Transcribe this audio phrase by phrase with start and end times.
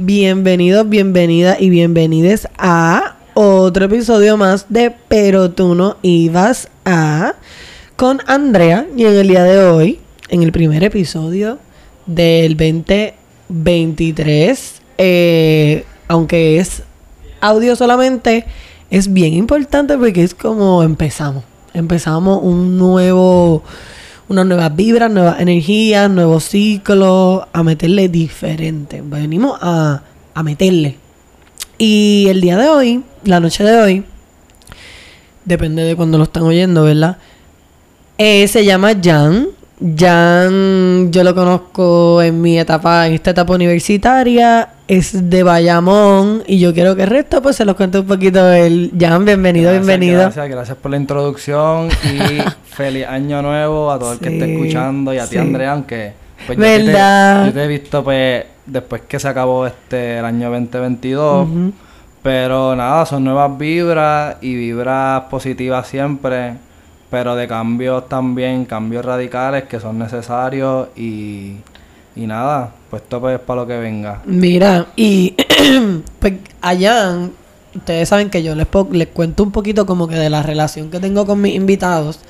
[0.00, 7.34] Bienvenidos, bienvenidas y bienvenides a otro episodio más de Pero tú no ibas a
[7.96, 9.98] con Andrea y en el día de hoy,
[10.28, 11.58] en el primer episodio
[12.06, 16.84] del 2023, eh, aunque es
[17.40, 18.44] audio solamente,
[18.90, 21.42] es bien importante porque es como empezamos.
[21.74, 23.64] Empezamos un nuevo
[24.28, 29.02] unas nuevas vibras, nuevas energías, nuevos ciclos, a meterle diferente.
[29.04, 30.02] Venimos a,
[30.34, 30.96] a meterle.
[31.78, 34.04] Y el día de hoy, la noche de hoy,
[35.44, 37.18] depende de cuando lo están oyendo, ¿verdad?
[38.18, 39.48] Eh, se llama Jan.
[39.80, 46.58] Jan, yo lo conozco en mi etapa, en esta etapa universitaria, es de Bayamón y
[46.58, 50.22] yo quiero que el resto pues se los cuente un poquito el Jan, bienvenido, bienvenido.
[50.22, 52.42] Gracias, gracias por la introducción y
[52.74, 56.12] feliz año nuevo a todo el que esté escuchando y a ti Andrea, aunque
[56.44, 57.46] pues ¿verdad?
[57.46, 61.48] Yo, te, he visto pues después que se acabó este el año 2022,
[62.22, 66.67] pero nada, son nuevas vibras y vibras positivas siempre
[67.10, 71.56] pero de cambios también, cambios radicales que son necesarios y,
[72.16, 74.22] y nada, pues esto pues es para lo que venga.
[74.26, 75.34] Mira, y
[76.18, 77.16] pues allá,
[77.74, 81.00] ustedes saben que yo les, les cuento un poquito como que de la relación que
[81.00, 82.20] tengo con mis invitados.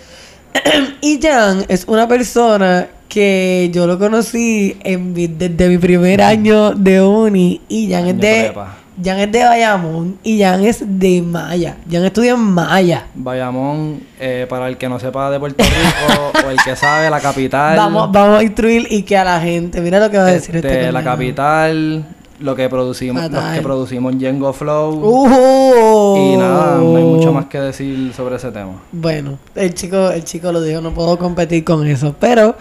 [1.00, 7.00] y Jan es una persona que yo lo conocí en desde mi primer año de
[7.02, 8.54] uni y Jan es de...
[9.02, 11.76] Jan es de Bayamón y Jan es de Maya.
[11.90, 13.06] Jan estudia en Maya.
[13.14, 17.20] Bayamón, eh, para el que no sepa de Puerto Rico o el que sabe, la
[17.20, 17.76] capital.
[17.76, 19.80] Vamos, vamos a instruir y que a la gente.
[19.80, 20.68] Mira lo que va a decir este.
[20.68, 22.04] este la capital,
[22.40, 25.00] lo que producimos, los que producimos Yengo Flow.
[25.00, 28.82] Uh y nada, no hay mucho más que decir sobre ese tema.
[28.90, 32.16] Bueno, el chico, el chico lo dijo, no puedo competir con eso.
[32.18, 32.56] Pero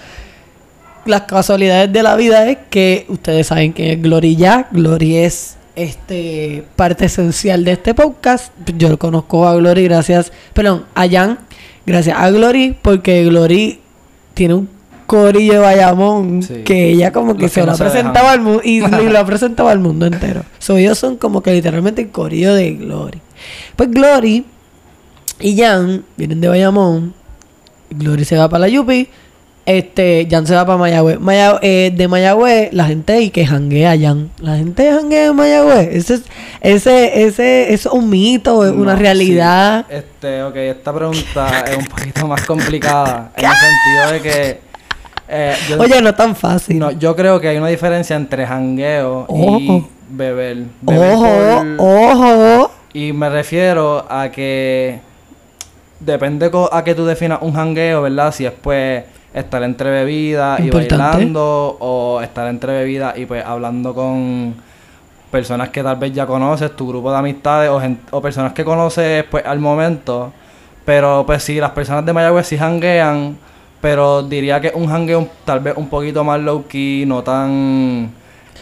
[1.05, 4.67] las casualidades de la vida es que ustedes saben que es Glory ya.
[4.71, 8.51] Glory es este parte esencial de este podcast.
[8.77, 11.37] Yo lo conozco a Glory gracias, perdón, a Jan,
[11.85, 13.79] gracias a Glory, porque Glory
[14.33, 14.69] tiene un
[15.05, 19.19] corillo de Bayamón que ella como que se lo ha presentado al mundo y, lo
[19.19, 20.43] ha presentado al mundo entero.
[20.57, 23.21] So, ellos son como que literalmente el corillo de Glory.
[23.75, 24.45] Pues Glory
[25.39, 27.13] y Jan vienen de Bayamón.
[27.91, 29.07] Glory se va para la Yupi
[29.67, 31.19] este, Jan se va para Mayagüez.
[31.61, 34.31] Eh, de Mayagüez, la gente y que janguea Jan.
[34.39, 35.89] La gente janguea en Mayagüez.
[35.91, 36.23] Ese es,
[36.61, 39.85] ese, ese, es un mito, es una realidad.
[39.89, 43.33] Este, ok, esta pregunta es un poquito más complicada.
[43.35, 44.59] en el sentido de que.
[45.27, 46.79] Eh, Oye, no es tan fácil.
[46.79, 50.63] No, yo creo que hay una diferencia entre jangueo y beber.
[50.85, 52.71] ojo, ojo.
[52.93, 55.01] Y me refiero a que
[55.99, 58.33] depende a que tú definas un jangueo, ¿verdad?
[58.33, 59.03] Si es pues
[59.37, 64.55] estar entre bebidas y bailando o estar entre bebidas y pues hablando con
[65.31, 67.81] personas que tal vez ya conoces, tu grupo de amistades o,
[68.11, 70.31] o personas que conoces pues al momento.
[70.85, 73.37] Pero pues sí, las personas de Mayagüez sí hanguean,
[73.81, 78.09] pero diría que un hangueo tal vez un poquito más low key, no tan...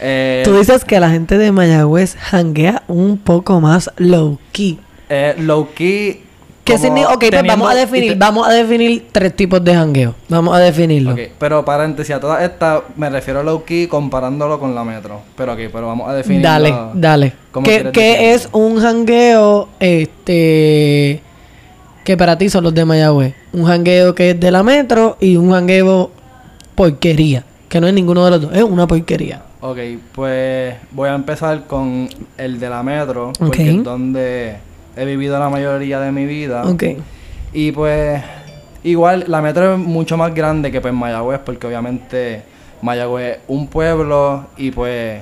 [0.00, 4.78] Eh, Tú dices que la gente de Mayagüez hanguea un poco más low key.
[5.08, 6.25] Eh, low key
[6.66, 7.14] ¿Qué significa?
[7.14, 10.16] Ok, pues vamos a definir, vamos a definir tres tipos de jangueo.
[10.28, 11.12] Vamos a definirlo.
[11.12, 15.20] Ok, pero paréntesis, a todas estas me refiero a low key comparándolo con la metro.
[15.36, 16.42] Pero ok, pero vamos a definir.
[16.42, 17.34] Dale, dale.
[17.62, 21.22] ¿Qué, ¿qué es un jangueo este
[22.02, 23.34] que para ti son los de Mayagüez?
[23.52, 26.10] Un jangueo que es de la metro y un jangueo
[26.74, 27.44] porquería.
[27.68, 29.42] Que no es ninguno de los dos, es una porquería.
[29.60, 29.78] Ok,
[30.12, 34.56] pues voy a empezar con el de la metro, porque es donde
[34.96, 36.64] he vivido la mayoría de mi vida.
[36.64, 36.84] Ok.
[37.52, 38.22] Y pues,
[38.82, 42.42] igual, la metro es mucho más grande que pues Mayagüez, porque obviamente
[42.82, 45.20] Mayagüez es un pueblo y pues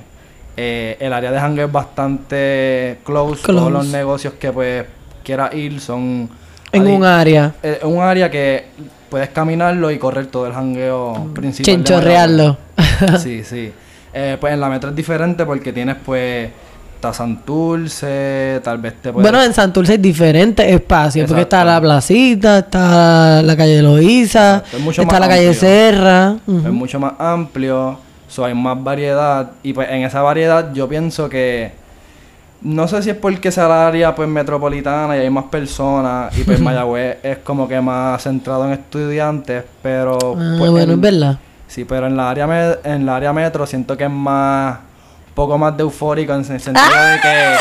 [0.56, 3.42] eh, el área de hangar es bastante close.
[3.42, 4.84] Todos los negocios que pues
[5.22, 6.28] quiera ir son...
[6.72, 7.54] En un área.
[7.62, 8.64] En un área que
[9.08, 11.64] puedes caminarlo y correr todo el hangueo principal.
[11.64, 12.56] Chinchorrearlo.
[13.18, 13.72] sí, sí.
[14.12, 16.50] Eh, pues en la metro es diferente porque tienes pues
[17.04, 22.60] está Santurce, tal vez te Bueno, en Santurce hay diferentes espacios, porque está la placita,
[22.60, 26.36] está la calle Loíza, está la calle Serra.
[26.46, 31.28] Es mucho más amplio, so hay más variedad, y pues en esa variedad yo pienso
[31.28, 31.72] que
[32.62, 36.44] no sé si es porque sea la área pues metropolitana y hay más personas y
[36.44, 41.38] pues Mayagüez es como que más centrado en estudiantes, pero ah, pues, bueno, es verdad.
[41.66, 44.78] Sí, pero en la área en la área metro siento que es más
[45.34, 47.56] poco más de eufórico en el sentido de que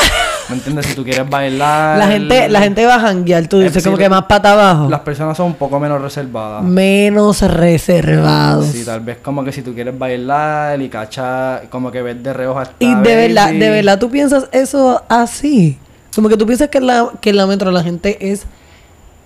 [0.48, 0.86] ¿Me entiendes?
[0.86, 1.98] Si tú quieres bailar.
[1.98, 4.90] La gente, la gente va a janguear, tú dices, Eh, como que más pata abajo.
[4.90, 6.62] Las personas son un poco menos reservadas.
[6.62, 8.66] Menos reservados.
[8.66, 12.32] Sí, tal vez como que si tú quieres bailar y cachar, como que ver de
[12.32, 15.78] reojo a esta y de verdad, de verdad, tú piensas eso así.
[16.14, 18.46] Como que tú piensas que en la, que la metro la gente es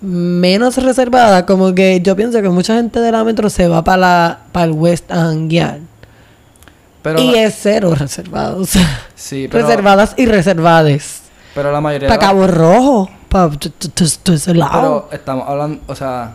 [0.00, 1.44] menos reservada.
[1.46, 4.66] Como que yo pienso que mucha gente de la metro se va para la para
[4.66, 5.80] el West a janguear.
[7.02, 8.70] Pero, y es cero reservados.
[9.14, 11.22] sí, pero, Reservadas y reservades.
[11.54, 13.10] pero la mayoría Para Cabo Rojo.
[13.28, 14.72] Para todo ese lado.
[14.72, 16.32] Pero estamos hablando, o sea,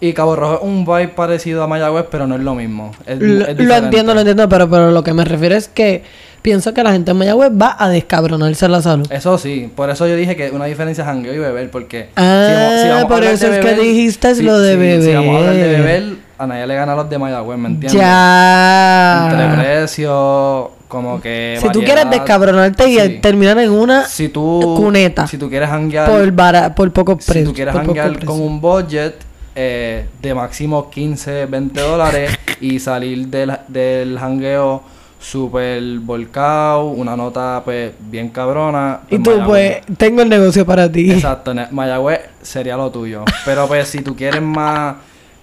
[0.00, 2.90] y Cabo Rojo es un vibe parecido a Mayagüez, pero no es lo mismo.
[3.06, 6.02] Es, Lo, es entiendo, lo entiendo, pero, pero lo que me refiero es que
[6.42, 9.06] pienso que la gente en Mayagüez va a descabronarse la salud.
[9.12, 13.00] Eso sí, por eso yo dije que una diferencia es jangueo y beber, porque Ah,
[13.02, 15.38] a por hablar eso de es que dijiste si- lo de si- Si vamos a
[15.38, 16.04] hablar de beber.
[16.40, 18.00] A nadie le gana a los de Mayagüez, ¿me entiendes?
[18.00, 19.28] Ya.
[19.30, 23.18] Entre precios, como que Si tú quieres descabronarte y Sí.
[23.20, 25.26] terminar en una si tú, cuneta.
[25.26, 27.34] Si tú quieres janguear, por, bara- por poco precio.
[27.34, 28.26] si tú quieres precio.
[28.26, 29.16] con un budget
[29.54, 34.82] eh, de máximo 15, 20 dólares y salir del, del jangueo
[35.20, 39.00] super volcado, una nota pues bien cabrona.
[39.10, 39.82] Y pues, tú, Mayagüez.
[39.86, 41.10] pues, tengo el negocio para ti.
[41.12, 43.24] Exacto, Mayagüez sería lo tuyo.
[43.44, 44.94] Pero pues si tú quieres más,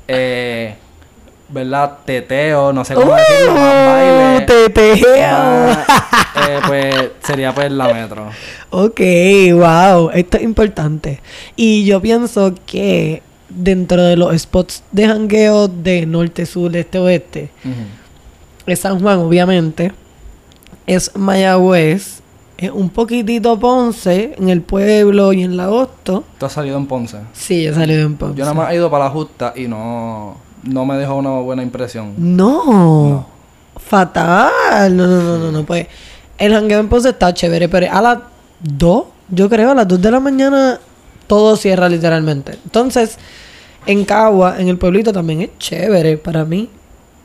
[0.07, 0.75] eh,
[1.49, 1.99] ¿verdad?
[2.05, 3.87] Teteo, no sé cómo decirlo, más ¡Uh!
[3.87, 4.45] baile.
[4.45, 5.67] teteo.
[5.67, 5.77] más,
[6.49, 8.29] eh, pues sería pues la metro.
[8.69, 8.99] Ok,
[9.53, 11.21] wow, esto es importante.
[11.55, 17.49] Y yo pienso que dentro de los spots de jangueo de norte, sur, este, oeste,
[18.65, 19.93] es San Juan, obviamente,
[20.85, 22.21] es Mayagüez,
[22.57, 26.23] es un poquitito Ponce, en el pueblo y en la agosto.
[26.39, 27.19] Tú has salido en Ponce.
[27.33, 28.37] Sí, he salido en Ponce.
[28.37, 31.63] Yo nada más he ido para la justa y no, no me dejó una buena
[31.63, 32.13] impresión.
[32.17, 33.25] No,
[33.77, 34.95] fatal.
[34.95, 35.63] No, no, no, no, no.
[35.65, 35.87] Pues
[36.37, 38.17] el jangueo en Ponce está chévere, pero a las
[38.61, 40.79] 2, yo creo, a las 2 de la mañana
[41.27, 42.57] todo cierra literalmente.
[42.63, 43.17] Entonces,
[43.85, 46.69] en Cagua, en el pueblito también es chévere para mí.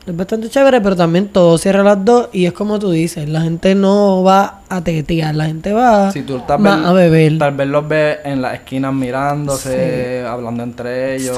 [0.05, 3.29] Es bastante chévere, pero también todo cierra a las 2 y es como tú dices,
[3.29, 6.91] la gente no va a tetear, la gente va Si tú tal va vez, a
[6.91, 7.37] beber.
[7.37, 11.37] tal vez los ves en las esquinas mirándose, hablando entre ellos,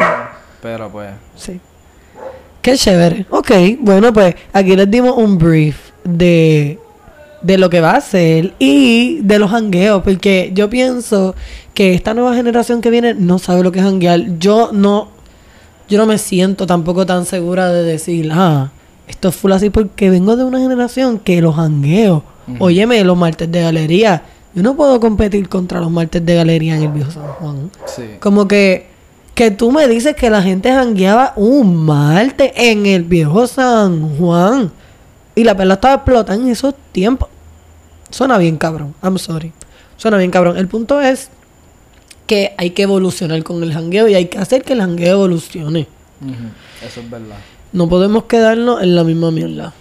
[0.64, 1.12] pero pues...
[1.36, 1.60] Sí.
[2.66, 3.28] Qué chévere.
[3.30, 6.80] Ok, bueno, pues aquí les dimos un brief de,
[7.44, 11.36] de lo que va a ser y de los hangueos, porque yo pienso
[11.76, 14.40] que esta nueva generación que viene no sabe lo que es hanguear.
[14.40, 15.10] Yo no,
[15.88, 18.72] yo no me siento tampoco tan segura de decir, ah,
[19.08, 22.64] esto es full así porque vengo de una generación que los hangueos, Ujú.
[22.64, 24.24] óyeme, los martes de galería,
[24.56, 27.70] yo no puedo competir contra los martes de galería en el viejo San Juan.
[27.86, 28.04] Sí.
[28.20, 28.88] Como que,
[29.36, 34.72] que tú me dices que la gente jangueaba un martes en el viejo San Juan.
[35.36, 37.28] Y la pelota estaba explotando en esos tiempos.
[38.10, 38.96] Suena bien cabrón.
[39.04, 39.52] I'm sorry.
[39.98, 40.58] Suena bien cabrón.
[40.58, 41.30] El punto es
[42.26, 45.88] que hay que evolucionar con el jangueo y hay que hacer que el jangueo evolucione.
[46.82, 47.36] Eso es verdad.
[47.74, 49.74] No podemos quedarnos en la misma mierda.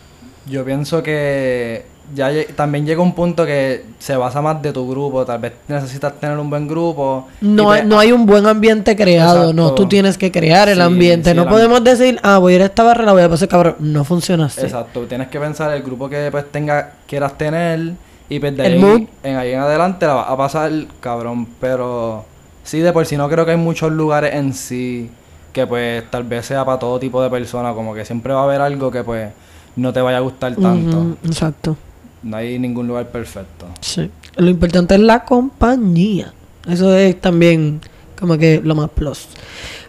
[0.50, 5.24] Yo pienso que ya también llega un punto que se basa más de tu grupo.
[5.24, 7.28] Tal vez necesitas tener un buen grupo.
[7.40, 9.72] y No, pues, hay, no hay un buen ambiente creado, no.
[9.74, 11.30] Tú tienes que crear el Sí, ambiente.
[11.30, 13.28] sí, no el podemos decir, ah, voy a ir a esta barra, la voy a
[13.28, 13.76] pasar cabrón.
[13.78, 14.60] No funciona así.
[14.60, 17.92] Exacto, tienes que pensar el grupo que pues tenga, quieras tener
[18.28, 19.02] y pues de El ahí mood.
[19.22, 22.24] en ahí en adelante la vas a pasar cabrón, pero
[22.64, 25.10] sí de por sí no creo que hay muchos lugares en sí
[25.52, 28.44] que pues tal vez sea para todo tipo de personas, como que siempre va a
[28.44, 29.30] haber algo que pues
[29.76, 31.16] no te vaya a gustar tanto.
[31.24, 31.76] Exacto.
[32.24, 33.66] No hay ningún lugar perfecto.
[33.80, 34.10] Sí.
[34.36, 36.32] Lo importante es la compañía.
[36.68, 37.80] Eso es también
[38.18, 39.26] como que lo más plus.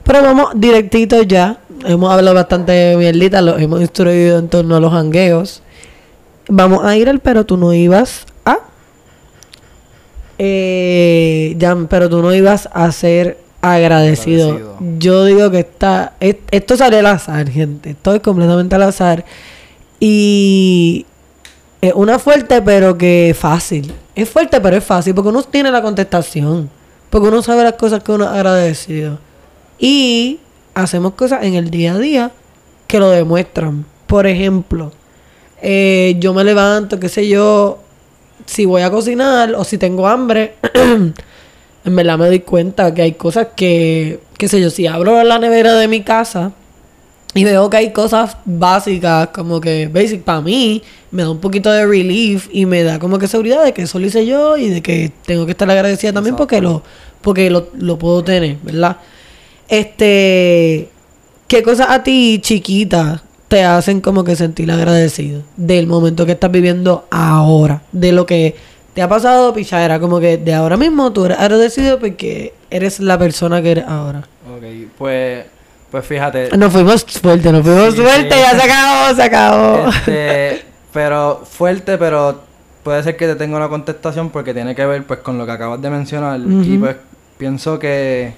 [0.04, 1.58] Pero vamos directito ya.
[1.86, 5.62] Hemos hablado bastante de mierdita, lo hemos instruido en torno a los hangueos.
[6.48, 8.58] Vamos a ir al pero tú no ibas a.
[10.38, 14.52] Eh, ya, pero tú no ibas a ser agradecido.
[14.56, 14.98] Agradecido.
[15.00, 16.14] Yo digo que está.
[16.20, 17.92] es- esto sale al azar, gente.
[17.92, 19.24] Esto es completamente al azar.
[20.00, 21.06] Y
[21.82, 23.94] es una fuerte, pero que fácil.
[24.16, 26.70] Es fuerte, pero es fácil, porque uno tiene la contestación.
[27.10, 29.20] Porque uno sabe las cosas que uno ha agradecido.
[29.78, 30.40] Y
[30.74, 32.32] hacemos cosas en el día a día
[32.88, 33.86] que lo demuestran.
[34.08, 34.92] Por ejemplo,
[35.62, 37.80] eh, yo me levanto, qué sé yo,
[38.46, 43.14] si voy a cocinar o si tengo hambre, en verdad me doy cuenta que hay
[43.14, 46.52] cosas que, qué sé yo, si abro la nevera de mi casa
[47.36, 51.70] y veo que hay cosas básicas, como que basic para mí, me da un poquito
[51.70, 54.70] de relief y me da como que seguridad de que eso lo hice yo y
[54.70, 56.82] de que tengo que estar agradecida también porque lo
[57.22, 58.98] porque lo, lo puedo tener, ¿verdad?
[59.68, 60.88] Este,
[61.48, 66.52] ¿qué cosas a ti chiquitas te hacen como que sentir agradecido del momento que estás
[66.52, 68.56] viviendo ahora, de lo que
[68.96, 70.00] ¿Te ha pasado, pichadera?
[70.00, 74.20] Como que de ahora mismo tú eres agradecido porque eres la persona que eres ahora.
[74.50, 74.64] Ok,
[74.98, 75.46] pues,
[75.96, 76.50] pues fíjate.
[76.58, 79.88] Nos fuimos fuerte, nos fuimos fuerte, ya se acabó, se acabó.
[79.88, 82.42] Este, pero fuerte, pero
[82.84, 85.54] puede ser que te tenga una contestación porque tiene que ver pues con lo que
[85.54, 86.38] acabas de mencionar.
[86.42, 86.98] Y pues
[87.38, 88.34] pienso que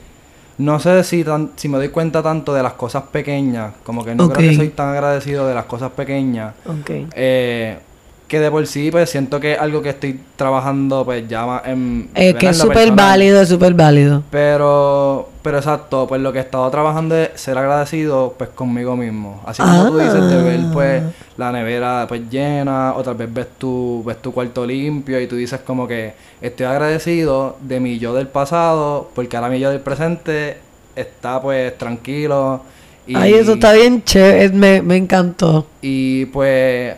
[0.59, 4.29] no sé si, si me doy cuenta tanto de las cosas pequeñas, como que no
[4.29, 6.53] creo que soy tan agradecido de las cosas pequeñas.
[6.83, 7.07] Okay.
[7.15, 7.79] Eh,
[8.27, 12.09] que de por sí, pues siento que es algo que estoy trabajando, pues ya en.
[12.13, 14.21] Es que es súper válido, es súper válido.
[14.29, 19.41] Pero, pero exacto, pues lo que he estado trabajando es ser agradecido, pues conmigo mismo.
[19.45, 21.09] Así como tú dices, de ver, pues ah.
[21.37, 25.37] la nevera, pues llena, o tal vez ves tu, ves tu cuarto limpio y tú
[25.37, 29.79] dices, como que estoy agradecido de mi yo del pasado, porque ahora mi yo del
[29.79, 30.57] presente
[30.97, 32.59] está, pues, tranquilo.
[33.07, 35.65] Y, Ay, eso está bien chévere, me, me encantó.
[35.81, 36.93] Y pues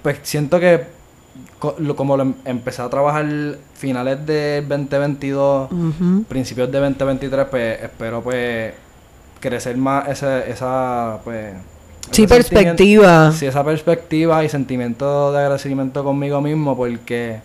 [0.00, 0.93] pues siento que
[1.96, 3.26] como lo em, empecé a trabajar
[3.74, 5.68] finales de 2022,
[6.28, 8.72] principios de 2023, pues espero pues
[9.40, 11.52] crecer más ese, esa pues
[12.10, 13.32] sí perspectiva.
[13.32, 17.40] Sí esa perspectiva y sentimiento de agradecimiento conmigo mismo porque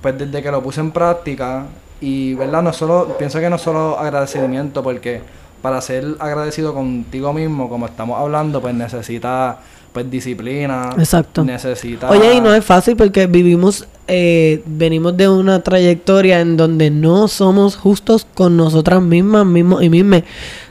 [0.00, 1.66] pues desde que lo puse en práctica
[2.00, 5.20] y verdad no solo pienso que no solo agradecimiento porque
[5.62, 9.58] para ser agradecido contigo mismo como estamos hablando pues necesita
[9.94, 10.90] pues disciplina.
[10.98, 11.44] Exacto.
[11.44, 12.10] Necesita.
[12.10, 17.28] Oye, y no es fácil porque vivimos, eh, venimos de una trayectoria en donde no
[17.28, 20.24] somos justos con nosotras mismas, mismos y mismas.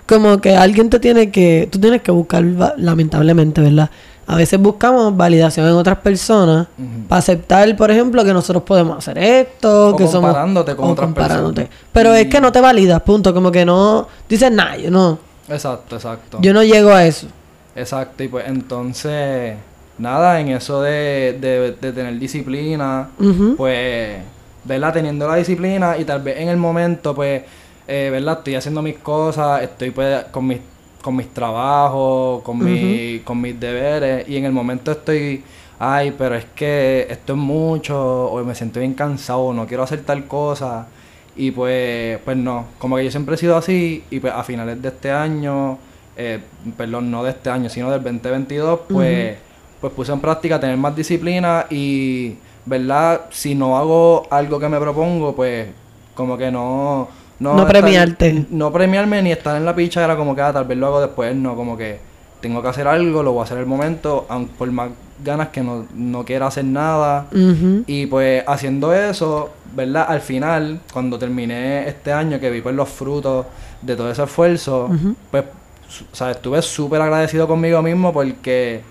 [0.06, 2.44] Como que alguien te tiene que, tú tienes que buscar,
[2.76, 3.90] lamentablemente, ¿verdad?
[4.28, 6.68] A veces buscamos validación en otras personas
[7.08, 11.70] para aceptar, por ejemplo, que nosotros podemos hacer esto, o que comparándote con otras personas.
[11.94, 13.34] Pero es que no te validas, punto.
[13.34, 15.18] Como que no dices nada, yo no.
[15.48, 16.40] Exacto, exacto.
[16.42, 17.28] Yo no llego a eso.
[17.76, 19.56] Exacto, y pues entonces,
[19.98, 21.38] nada, en eso de,
[21.82, 23.10] de, tener disciplina,
[23.58, 24.18] pues,
[24.64, 24.94] ¿verdad?
[24.94, 27.42] Teniendo la disciplina y tal vez en el momento, pues,
[27.88, 28.38] eh, ¿verdad?
[28.40, 30.60] Estoy haciendo mis cosas, estoy pues con mis,
[31.02, 35.44] con mis trabajos, con, mi, con mis deberes y en el momento estoy,
[35.80, 40.02] ay, pero es que esto es mucho, o me siento bien cansado, no quiero hacer
[40.04, 40.88] tal cosa.
[41.36, 44.80] Y pues, pues no, como que yo siempre he sido así y pues a finales
[44.80, 45.80] de este año
[46.16, 46.40] eh,
[46.78, 49.38] perdón, no de este año, sino del 2022, pues,
[49.82, 53.22] pues puse en práctica tener más disciplina y, ¿verdad?
[53.32, 55.68] Si no hago algo que me propongo, pues
[56.14, 57.08] como que no...
[57.40, 58.46] No, premiarte.
[58.52, 61.02] No premiarme ni estar en la picha, era como que ah, tal vez lo hago
[61.02, 62.00] después, no, como que
[62.40, 64.92] tengo que hacer algo, lo voy a hacer el momento, aunque por más
[65.24, 67.28] ganas que no, no quiera hacer nada.
[67.88, 70.06] Y pues haciendo eso, ¿verdad?
[70.08, 73.46] Al final, cuando terminé este año, que vi pues los frutos
[73.82, 74.90] de todo ese esfuerzo,
[75.32, 75.44] pues
[76.02, 78.82] o sea, estuve súper agradecido conmigo mismo porque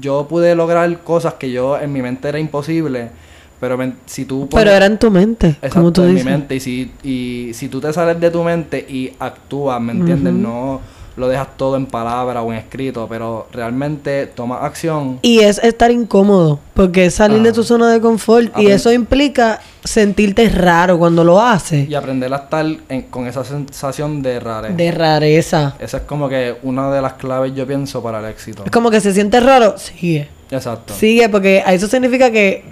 [0.00, 3.10] yo pude lograr cosas que yo en mi mente era imposible.
[3.58, 6.56] Pero si tú Pero era en tu mente, como tú en mi mente.
[6.56, 10.34] Y si, y si tú te sales de tu mente y actúas, ¿me entiendes?
[10.34, 10.80] No
[11.16, 15.18] lo dejas todo en palabra o en escrito, pero realmente tomas acción.
[15.22, 19.60] Y es estar incómodo, porque es salir de tu zona de confort y eso implica
[19.82, 21.88] sentirte raro cuando lo haces.
[21.88, 22.66] Y aprender a estar
[23.10, 24.76] con esa sensación de rareza.
[24.76, 25.74] De rareza.
[25.78, 28.64] Esa es como que una de las claves, yo pienso, para el éxito.
[28.64, 30.28] Es como que se siente raro, sigue.
[30.50, 30.94] Exacto.
[30.94, 32.62] Sigue, porque eso significa que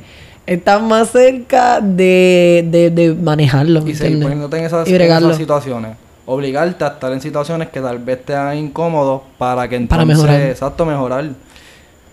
[0.46, 3.86] estás más cerca de, de, de manejarlo.
[3.88, 7.98] Y seguir poniéndote en esas, en esas situaciones obligarte a estar en situaciones que tal
[7.98, 10.40] vez te hagan incómodos para que entonces, para mejorar.
[10.50, 11.24] exacto, mejorar.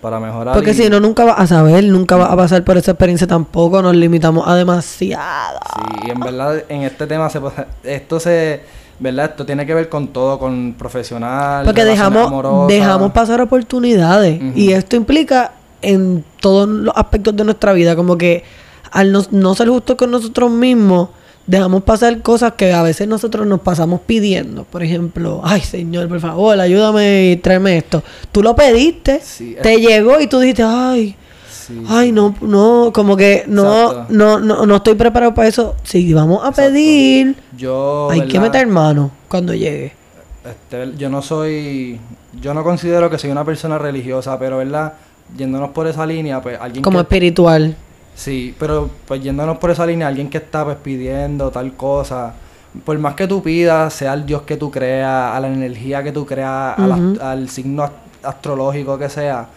[0.01, 0.56] Para mejorar.
[0.56, 3.82] Porque si no, nunca vas a saber, nunca vas a pasar por esa experiencia tampoco,
[3.84, 5.60] nos limitamos a demasiada.
[5.75, 7.39] Sí, y en verdad, en este tema, se,
[7.84, 8.63] esto se,
[9.00, 9.25] ¿verdad?
[9.25, 11.65] Esto tiene que ver con todo, con profesional.
[11.65, 14.41] Porque dejamos, dejamos pasar oportunidades.
[14.56, 15.51] Y esto implica
[15.84, 18.44] en todos los aspectos de nuestra vida, como que
[18.91, 21.10] al no, no ser justo con nosotros mismos,
[21.51, 24.63] dejamos pasar cosas que a veces nosotros nos pasamos pidiendo.
[24.63, 28.01] Por ejemplo, ay Señor, por favor, ayúdame y tráeme esto.
[28.31, 29.22] Tú lo pediste,
[29.62, 31.17] te llegó y tú dijiste, ay,
[31.89, 35.75] ay, no, no, como que no, no, no, no estoy preparado para eso.
[35.84, 37.36] Sí, vamos a pedir.
[37.58, 39.93] Yo, hay que meter mano cuando llegue.
[40.46, 42.00] Este, yo no soy,
[42.41, 44.93] yo no considero que soy una persona religiosa, pero verdad,
[45.38, 47.75] yéndonos por esa línea, pues alguien como espiritual.
[48.15, 52.34] Sí, pero pues yéndonos por esa línea, alguien que está pues pidiendo tal cosa,
[52.86, 56.12] por más que tú pidas, sea el Dios que tú creas, a la energía que
[56.12, 57.89] tú creas, al signo
[58.24, 59.48] astrológico que sea,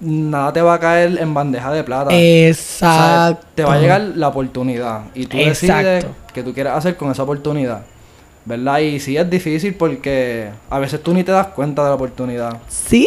[0.00, 2.10] nada te va a caer en bandeja de plata.
[2.12, 3.46] Exacto.
[3.54, 7.22] te va a llegar la oportunidad y tú decides qué tú quieres hacer con esa
[7.22, 7.82] oportunidad.
[8.42, 8.78] ¿Verdad?
[8.78, 12.56] Y sí es difícil porque a veces tú ni te das cuenta de la oportunidad.
[12.68, 13.06] Sí,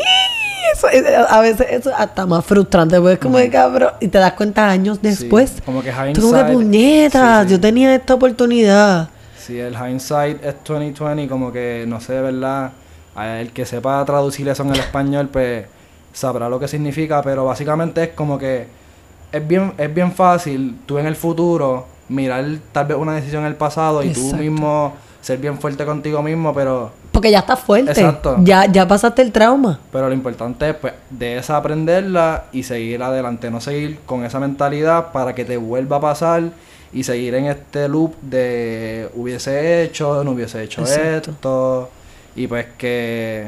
[0.74, 4.08] eso, eh, a veces eso es hasta más frustrante, porque es como de cabrón, y
[4.08, 5.62] te das cuenta años después.
[5.66, 6.16] como que hindsight.
[6.16, 9.10] Tú como que puñetas, yo tenía esta oportunidad.
[9.38, 12.72] Sí, el hindsight es 2020, como que no sé, ¿verdad?
[13.16, 15.66] El que sepa traducir eso en el español, pues
[16.14, 18.68] sabrá lo que significa, pero básicamente es como que
[19.32, 23.50] es bien, es bien fácil tú en el futuro mirar tal vez una decisión en
[23.50, 26.92] el pasado y tú mismo ser bien fuerte contigo mismo, pero...
[27.14, 27.92] Porque ya estás fuerte.
[27.92, 28.38] Exacto.
[28.40, 29.80] Ya, ya pasaste el trauma.
[29.92, 33.52] Pero lo importante es, pues, de esa aprenderla y seguir adelante.
[33.52, 36.44] No seguir con esa mentalidad para que te vuelva a pasar
[36.92, 41.90] y seguir en este loop de hubiese hecho, no hubiese hecho esto.
[42.36, 43.48] Y pues que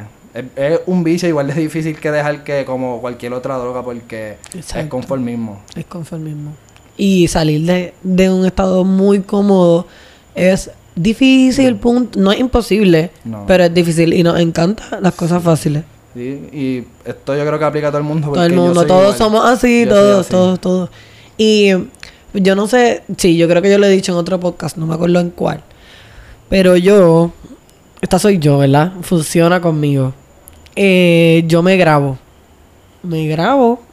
[0.55, 4.87] es, un vicio igual de difícil que dejar que como cualquier otra droga porque es
[4.87, 5.61] conformismo.
[5.75, 6.53] Es conformismo.
[6.97, 9.87] Y salir de, de un estado muy cómodo
[10.35, 12.19] es difícil, punto.
[12.19, 13.11] No es imposible,
[13.47, 15.83] pero es difícil y nos encanta las cosas fáciles.
[16.13, 16.21] Sí,
[16.53, 18.31] y esto yo creo que aplica a todo el mundo.
[18.31, 20.89] Todo el mundo, todos somos así, todos, todos, todos.
[21.37, 21.71] Y
[22.33, 24.85] yo no sé, sí, yo creo que yo lo he dicho en otro podcast, no
[24.85, 25.61] me acuerdo en cuál.
[26.49, 27.31] Pero yo,
[28.01, 28.93] esta soy yo, ¿verdad?
[29.01, 30.13] Funciona conmigo.
[30.75, 32.17] Eh, yo me grabo.
[33.03, 33.84] Me grabo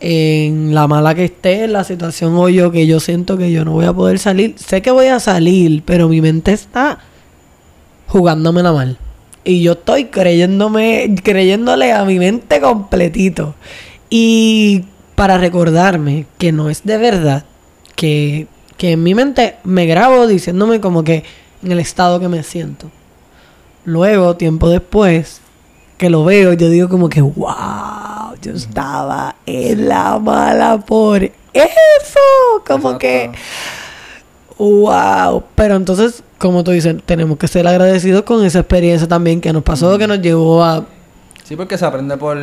[0.00, 3.64] en la mala que esté, en la situación o yo que yo siento que yo
[3.64, 4.54] no voy a poder salir.
[4.58, 6.98] Sé que voy a salir, pero mi mente está
[8.06, 8.98] jugándome la mal.
[9.44, 13.54] Y yo estoy creyéndome, creyéndole a mi mente completito.
[14.10, 14.84] Y
[15.14, 17.44] para recordarme que no es de verdad,
[17.94, 21.24] que, que en mi mente me grabo diciéndome como que
[21.62, 22.90] en el estado que me siento.
[23.84, 25.40] Luego, tiempo después,
[25.96, 28.15] que lo veo, yo digo como que, wow,
[28.46, 32.20] yo estaba en la mala por eso.
[32.66, 33.30] Como que,
[34.58, 35.42] wow.
[35.54, 39.62] Pero entonces, como tú dices, tenemos que ser agradecidos con esa experiencia también que nos
[39.62, 40.84] pasó, que nos llevó a...
[41.44, 42.38] Sí, porque se aprende por,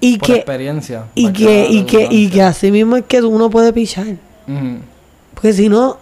[0.00, 1.06] y por experiencia.
[1.14, 4.06] Y que, y que, y que así mismo es que uno puede pichar.
[5.34, 5.98] Porque si no,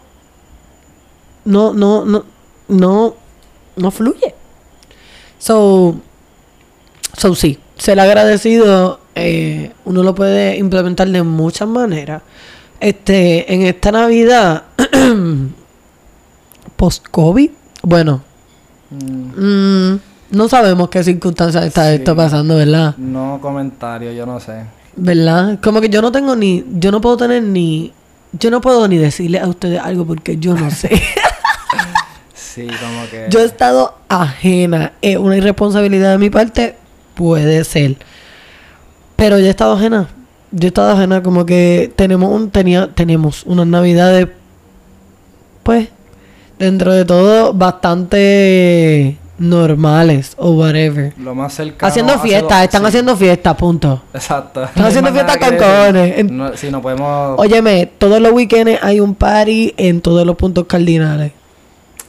[1.45, 2.25] no, no, no,
[2.69, 3.15] no,
[3.77, 4.35] no fluye.
[5.39, 5.97] So,
[7.17, 12.23] So, sí, ser agradecido eh, uno lo puede implementar de muchas maneras.
[12.81, 14.65] Este, en esta Navidad,
[16.77, 17.51] post-COVID,
[17.83, 18.23] bueno,
[18.91, 19.93] mm.
[19.95, 22.97] Mm, no sabemos qué circunstancias está esto pasando, ¿verdad?
[22.97, 24.65] No comentario, yo no sé.
[24.97, 25.61] ¿Verdad?
[25.63, 27.93] Como que yo no tengo ni, yo no puedo tener ni,
[28.33, 30.91] yo no puedo ni decirle a ustedes algo porque yo no sé.
[32.35, 33.27] sí, como que...
[33.31, 36.77] Yo he estado ajena, es una irresponsabilidad de mi parte
[37.15, 37.97] Puede ser.
[39.23, 40.09] Pero yo he estado ajena.
[40.51, 44.27] Yo he estado ajena como que tenemos un, tenía, tenemos unas navidades,
[45.63, 45.91] pues,
[46.59, 51.15] dentro de todo, bastante normales o whatever.
[51.19, 51.89] Lo más cercano.
[51.89, 54.03] Haciendo fiestas, están haciendo fiestas, punto.
[54.13, 54.65] Exacto.
[54.65, 56.59] Están haciendo fiestas con cojones.
[56.59, 57.39] si no podemos.
[57.39, 61.31] Óyeme, todos los weekends hay un party en todos los puntos cardinales.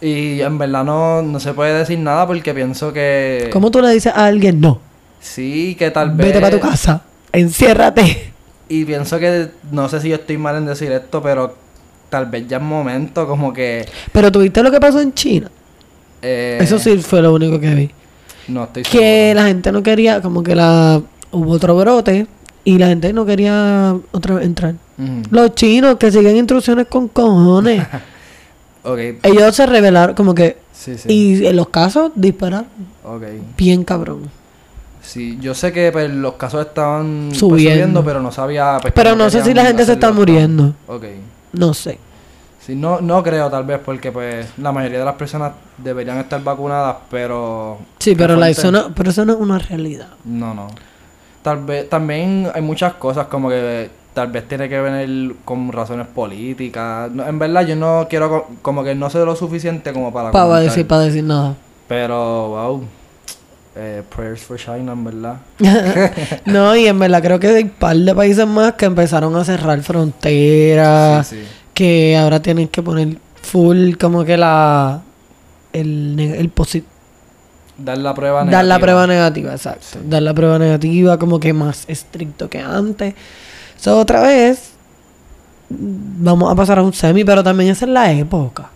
[0.01, 3.51] Y en verdad no, no se puede decir nada porque pienso que.
[3.53, 4.79] ¿Cómo tú le dices a alguien no?
[5.23, 6.27] Sí, que tal vez.
[6.27, 8.33] Vete para tu casa, enciérrate.
[8.67, 11.55] Y pienso que, no sé si yo estoy mal en decir esto, pero
[12.09, 13.87] tal vez ya es momento como que...
[14.11, 15.49] Pero tuviste lo que pasó en China.
[16.21, 17.91] Eh, Eso sí fue lo único que vi.
[18.47, 18.99] No estoy seguro.
[18.99, 22.27] Que la gente no quería, como que la hubo otro brote
[22.63, 24.75] y la gente no quería otra vez entrar.
[25.29, 27.85] Los chinos que siguen instrucciones con cojones.
[28.83, 29.19] okay.
[29.23, 30.57] Ellos se revelaron como que...
[30.71, 31.07] Sí, sí.
[31.11, 32.67] Y en los casos dispararon.
[33.03, 33.41] Okay.
[33.57, 34.29] Bien cabrón.
[35.03, 38.79] Sí, yo sé que pues, los casos estaban pues, subiendo, pero no sabía...
[38.81, 40.73] Pues, pero no sé si la gente se está muriendo.
[40.87, 41.03] Ok.
[41.51, 41.99] No sé.
[42.65, 46.41] Sí, no, no creo tal vez porque pues la mayoría de las personas deberían estar
[46.41, 47.77] vacunadas, pero...
[47.99, 50.07] Sí, pero, la, eso no, pero eso no es una realidad.
[50.23, 50.67] No, no.
[51.41, 56.07] Tal vez también hay muchas cosas como que tal vez tiene que venir con razones
[56.07, 57.11] políticas.
[57.13, 60.31] en verdad yo no quiero como que no sé lo suficiente como para...
[60.31, 61.55] Para decir, para decir nada.
[61.89, 62.83] Pero, wow
[63.75, 65.37] eh, Prayers for China, en verdad.
[66.45, 69.43] no, y en verdad creo que hay un par de países más que empezaron a
[69.43, 71.27] cerrar fronteras.
[71.27, 71.47] Sí, sí.
[71.73, 75.01] Que ahora tienen que poner full como que la...
[75.71, 76.51] El, el
[77.77, 78.57] Dar la prueba negativa.
[78.57, 79.99] Dar la prueba negativa, exacto.
[80.05, 83.15] Dar la prueba negativa como que más estricto que antes.
[83.77, 84.73] So, otra vez,
[85.69, 88.69] vamos a pasar a un semi, pero también esa es la época.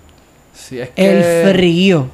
[0.55, 1.45] Sí, es que...
[1.45, 2.07] El frío.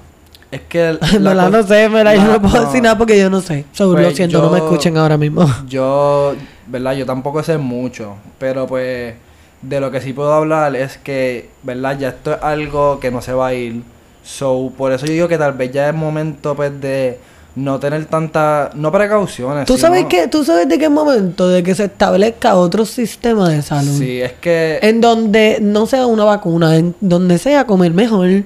[0.53, 0.99] Es que.
[1.19, 3.65] La no, no sé, mira, yo no puedo decir nada porque yo no sé.
[3.79, 5.51] Lo pues siento, no me escuchen ahora mismo.
[5.67, 6.35] Yo,
[6.67, 6.93] ¿verdad?
[6.93, 8.15] Yo tampoco sé mucho.
[8.37, 9.15] Pero pues.
[9.63, 11.97] De lo que sí puedo hablar es que, ¿verdad?
[11.97, 13.81] Ya esto es algo que no se va a ir.
[14.21, 17.17] So, por eso yo digo que tal vez ya es momento, pues, de
[17.55, 19.65] no tener tanta, no precauciones.
[19.65, 20.27] ¿Tú sabes qué?
[20.27, 21.47] ¿Tú sabes de qué momento?
[21.47, 23.97] De que se establezca otro sistema de salud.
[23.97, 24.79] Sí, es que...
[24.81, 28.43] En donde no sea una vacuna, en donde sea comer mejor.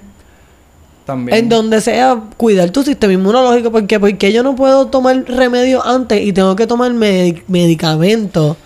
[1.08, 1.38] También.
[1.38, 3.72] En donde sea cuidar tu sistema inmunológico.
[3.72, 8.58] porque Porque yo no puedo tomar remedio antes y tengo que tomar medicamentos.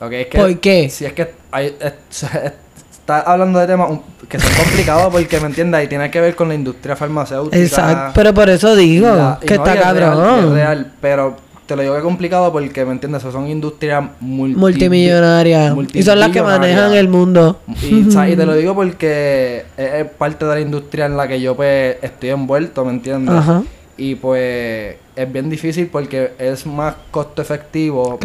[0.00, 0.88] Okay, es que, ¿Por qué?
[0.88, 1.76] Si es que hay,
[2.90, 5.84] está hablando de temas que son complicados porque, ¿me entiendes?
[5.84, 7.58] Y tiene que ver con la industria farmacéutica.
[7.58, 10.38] Exacto, pero por eso digo que está cabrón.
[10.38, 11.36] es real, pero
[11.70, 13.22] te lo digo que es complicado porque, ¿me entiendes?
[13.22, 15.76] son industrias multimillonarias.
[15.92, 17.60] Y son las que manejan el mundo.
[17.80, 21.96] Y, te lo digo porque es, parte de la industria en la que yo pues
[22.02, 23.36] estoy envuelto, ¿me entiendes?
[23.36, 23.62] Ajá.
[23.96, 28.18] Y pues es bien difícil porque es más costo efectivo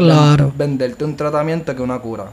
[0.57, 2.25] venderte un tratamiento que una cura.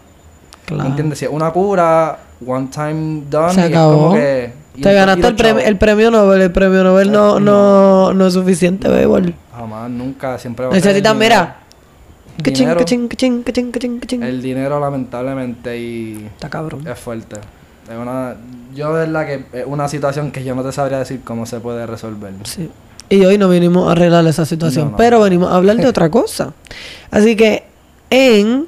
[0.64, 0.84] Claro.
[0.84, 1.18] ¿Me entiendes?
[1.18, 3.92] Si es una cura, one time done, Se acabó.
[3.92, 4.61] es como que.
[4.80, 6.40] Te ganaste el, premio, el premio Nobel.
[6.42, 9.34] El premio Nobel no, no, no es suficiente, igual.
[9.54, 11.56] Jamás, nunca, siempre va a Necesitas, mira.
[12.42, 12.80] Dinero,
[14.22, 16.26] el dinero, lamentablemente, y.
[16.26, 16.86] Está cabrón.
[16.86, 17.36] Es fuerte.
[17.90, 18.36] Es una.
[18.74, 21.60] Yo, de verdad, que es una situación que yo no te sabría decir cómo se
[21.60, 22.32] puede resolver.
[22.44, 22.70] Sí.
[23.10, 26.54] Y hoy no vinimos a arreglar esa situación, pero venimos a hablar de otra cosa.
[27.10, 27.64] Así que
[28.08, 28.66] en...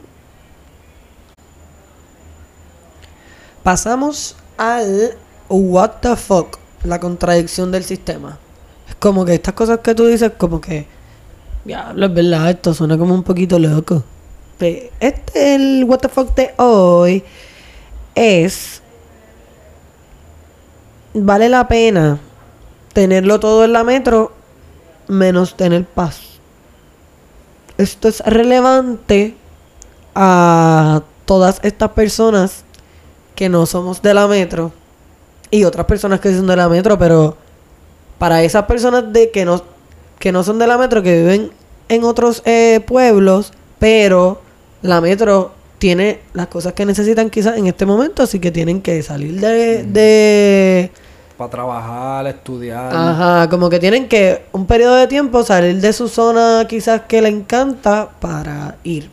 [3.63, 5.17] Pasamos al
[5.49, 8.39] what the fuck, la contradicción del sistema.
[8.89, 10.87] Es como que estas cosas que tú dices, como que...
[11.65, 14.05] Ya, es verdad, esto suena como un poquito loco.
[14.61, 17.25] Este, el what the fuck de hoy
[18.15, 18.83] es...
[21.15, 22.19] Vale la pena
[22.93, 24.33] tenerlo todo en la metro
[25.07, 26.21] menos tener paz.
[27.79, 29.37] Esto es relevante
[30.15, 32.65] a todas estas personas
[33.35, 34.73] que no somos de la metro
[35.51, 37.37] y otras personas que son de la metro, pero
[38.19, 39.63] para esas personas de que no
[40.19, 41.51] que no son de la metro que viven
[41.89, 44.41] en otros eh, pueblos, pero
[44.81, 49.03] la metro tiene las cosas que necesitan quizás en este momento, así que tienen que
[49.03, 50.91] salir de
[51.37, 52.95] para trabajar, estudiar.
[52.95, 57.21] Ajá, como que tienen que un periodo de tiempo salir de su zona quizás que
[57.21, 59.11] le encanta para ir.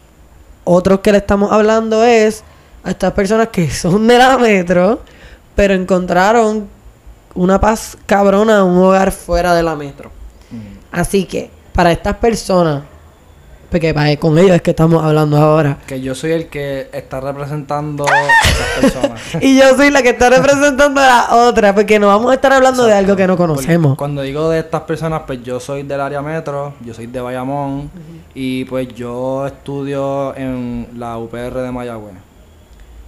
[0.64, 2.44] Otros que le estamos hablando es
[2.84, 5.00] a estas personas que son de la metro,
[5.56, 6.68] pero encontraron
[7.34, 10.12] una paz cabrona, un hogar fuera de la metro.
[10.52, 10.78] Mm.
[10.92, 12.84] Así que para estas personas
[13.72, 15.78] porque con ellos es que estamos hablando ahora.
[15.88, 19.22] Que yo soy el que está representando a esas personas.
[19.40, 22.52] y yo soy la que está representando a la otra, porque no vamos a estar
[22.52, 23.98] hablando de algo que no conocemos.
[23.98, 27.90] cuando digo de estas personas, pues yo soy del área metro, yo soy de Bayamón,
[28.34, 32.16] y pues yo estudio en la UPR de Mayagüez.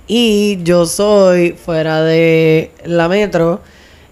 [0.07, 3.61] Y yo soy fuera de la metro,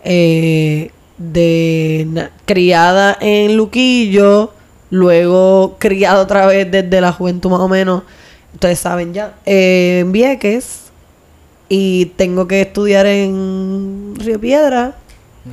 [0.03, 4.53] eh, de criada en Luquillo
[4.91, 8.03] luego criado otra vez desde la juventud más o menos,
[8.53, 10.91] ustedes saben ya, eh, en Vieques.
[11.69, 14.97] Y tengo que estudiar en Río Piedra,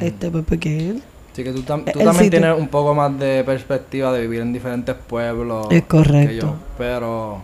[0.01, 0.97] este pues porque
[1.33, 5.69] Sí, que tú, también tienes un poco más de perspectiva de vivir en diferentes pueblos.
[5.71, 6.57] Es correcto.
[6.77, 7.43] pero,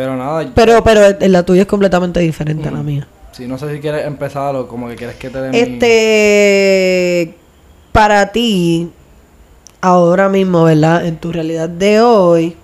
[0.00, 0.50] pero nada.
[0.54, 3.06] Pero, pero la tuya es completamente diferente a la mía.
[3.32, 7.34] Sí, no sé si quieres empezar o como que quieres que te den Este,
[7.92, 8.90] para ti,
[9.82, 11.04] ahora mismo, ¿verdad?
[11.04, 12.56] En tu realidad de hoy.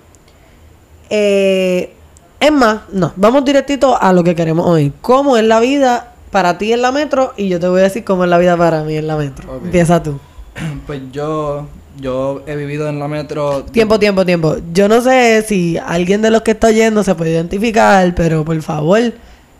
[1.11, 1.93] Eh,
[2.39, 4.91] es más, no, vamos directito a lo que queremos hoy.
[5.01, 7.35] ¿Cómo es la vida para ti en la metro?
[7.37, 9.59] Y yo te voy a decir cómo es la vida para mí en la metro.
[9.63, 10.19] Empieza tú.
[10.87, 11.67] Pues yo,
[11.99, 13.63] yo he vivido en la metro.
[13.63, 14.55] Tiempo, tiempo, tiempo.
[14.73, 18.61] Yo no sé si alguien de los que está oyendo se puede identificar, pero por
[18.61, 19.13] favor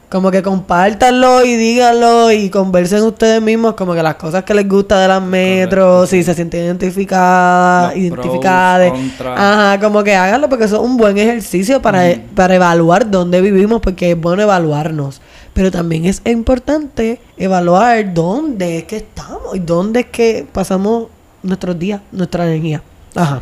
[0.10, 4.68] como que compártanlo y díganlo y conversen ustedes mismos como que las cosas que les
[4.68, 8.94] gusta de las metros, si se sienten identificadas, identificadas.
[9.20, 13.82] Ajá, como que háganlo porque eso es un buen ejercicio para, para evaluar dónde vivimos,
[13.82, 15.22] porque es bueno evaluarnos.
[15.54, 21.08] Pero también es importante evaluar dónde es que estamos y dónde es que pasamos
[21.44, 22.82] nuestros días, nuestra energía.
[23.16, 23.42] Ajá.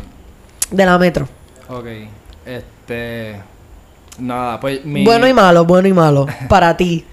[0.70, 1.28] De la metro.
[1.68, 1.86] Ok.
[2.44, 3.36] Este
[4.18, 6.26] Nada, pues Bueno y malo, bueno y malo.
[6.48, 7.04] Para ti.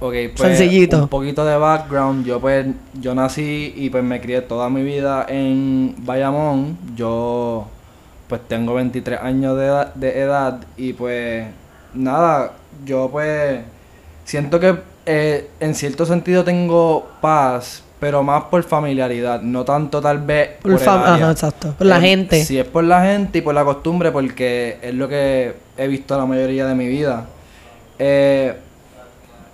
[0.00, 0.98] Ok, pues Sencillito.
[0.98, 2.26] un poquito de background.
[2.26, 6.76] Yo pues, yo nací y pues me crié toda mi vida en Bayamón.
[6.96, 7.68] Yo
[8.28, 11.46] pues tengo 23 años de edad, de edad y pues
[11.94, 12.52] nada,
[12.84, 13.60] yo pues
[14.24, 20.18] siento que eh, en cierto sentido tengo paz pero más por familiaridad, no tanto tal
[20.18, 21.72] vez por, Ajá, exacto.
[21.78, 22.44] Por la eh, gente.
[22.44, 26.18] Sí, es por la gente y por la costumbre, porque es lo que he visto
[26.18, 27.26] la mayoría de mi vida.
[28.00, 28.56] Eh,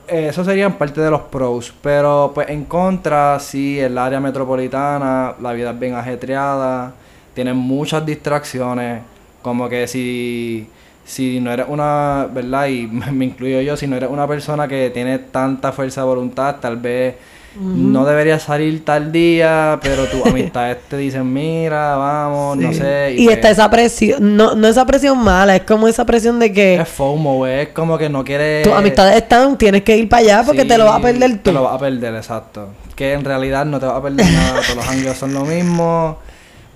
[0.06, 5.52] eso serían parte de los pros, pero pues en contra, sí, el área metropolitana, la
[5.52, 6.94] vida es bien ajetreada,
[7.34, 9.02] tienes muchas distracciones,
[9.42, 10.70] como que si,
[11.04, 12.68] si no eres una, ¿verdad?
[12.68, 16.56] Y me incluyo yo, si no eres una persona que tiene tanta fuerza de voluntad,
[16.62, 17.16] tal vez
[17.56, 23.14] no deberías salir tal día, pero tus amistades te dicen, mira, vamos, no sé.
[23.16, 26.52] Y, está pues esa presión, no, no esa presión mala, es como esa presión de
[26.52, 26.76] que...
[26.76, 28.62] Es FOMO, es como que no quieres...
[28.62, 31.50] Tus amistades están, tienes que ir para allá porque te lo vas a perder tú.
[31.50, 32.68] Te lo vas a perder, exacto.
[32.94, 36.18] Que en realidad no te vas a perder nada, todos los años son lo mismo.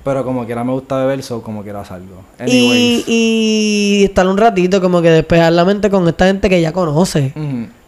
[0.05, 2.25] Pero como quiera me gusta beber, so como quiera salgo.
[2.45, 6.73] Y, y estar un ratito, como que despejar la mente con esta gente que ya
[6.73, 7.33] conoce.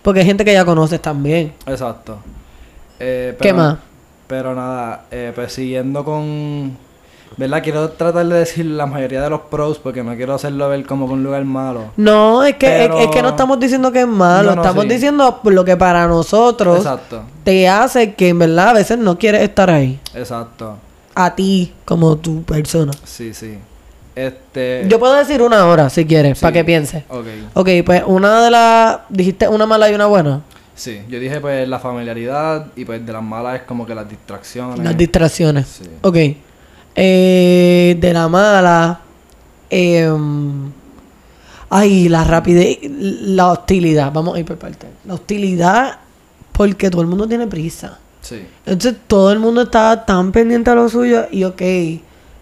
[0.02, 1.52] Porque hay gente que ya conoces también.
[1.66, 2.18] Exacto.
[3.06, 3.76] Eh, ¿Qué más?
[4.26, 6.76] Pero nada, eh, pues siguiendo con...
[7.36, 7.62] ¿Verdad?
[7.62, 11.06] Quiero tratar de decir la mayoría de los pros porque no quiero hacerlo ver como
[11.06, 11.90] con un lugar malo.
[11.96, 14.52] No, es que, es, que no estamos diciendo que es malo.
[14.52, 17.24] estamos diciendo lo que para nosotros Exacto.
[17.42, 20.00] te hace que en verdad a veces no quieres estar ahí.
[20.14, 20.76] Exacto.
[21.14, 22.92] A ti como tu persona.
[23.04, 23.58] Sí, sí.
[24.14, 24.86] Este...
[24.88, 27.02] Yo puedo decir una hora si quieres, para que pienses.
[27.08, 27.26] Ok.
[27.54, 29.00] Ok, pues una de las...
[29.08, 30.40] Dijiste una mala y una buena.
[30.74, 34.08] Sí, yo dije pues la familiaridad y pues de las malas es como que las
[34.08, 34.78] distracciones.
[34.80, 35.66] Las distracciones.
[35.68, 35.84] Sí.
[36.02, 36.16] Ok.
[36.96, 39.00] Eh, de la mala.
[39.70, 40.12] Eh,
[41.70, 42.78] ay, la rapidez.
[42.90, 44.12] La hostilidad.
[44.12, 44.88] Vamos a ir por parte.
[45.04, 45.98] La hostilidad
[46.52, 47.98] porque todo el mundo tiene prisa.
[48.20, 48.44] Sí.
[48.66, 51.60] Entonces todo el mundo está tan pendiente a lo suyo y ok,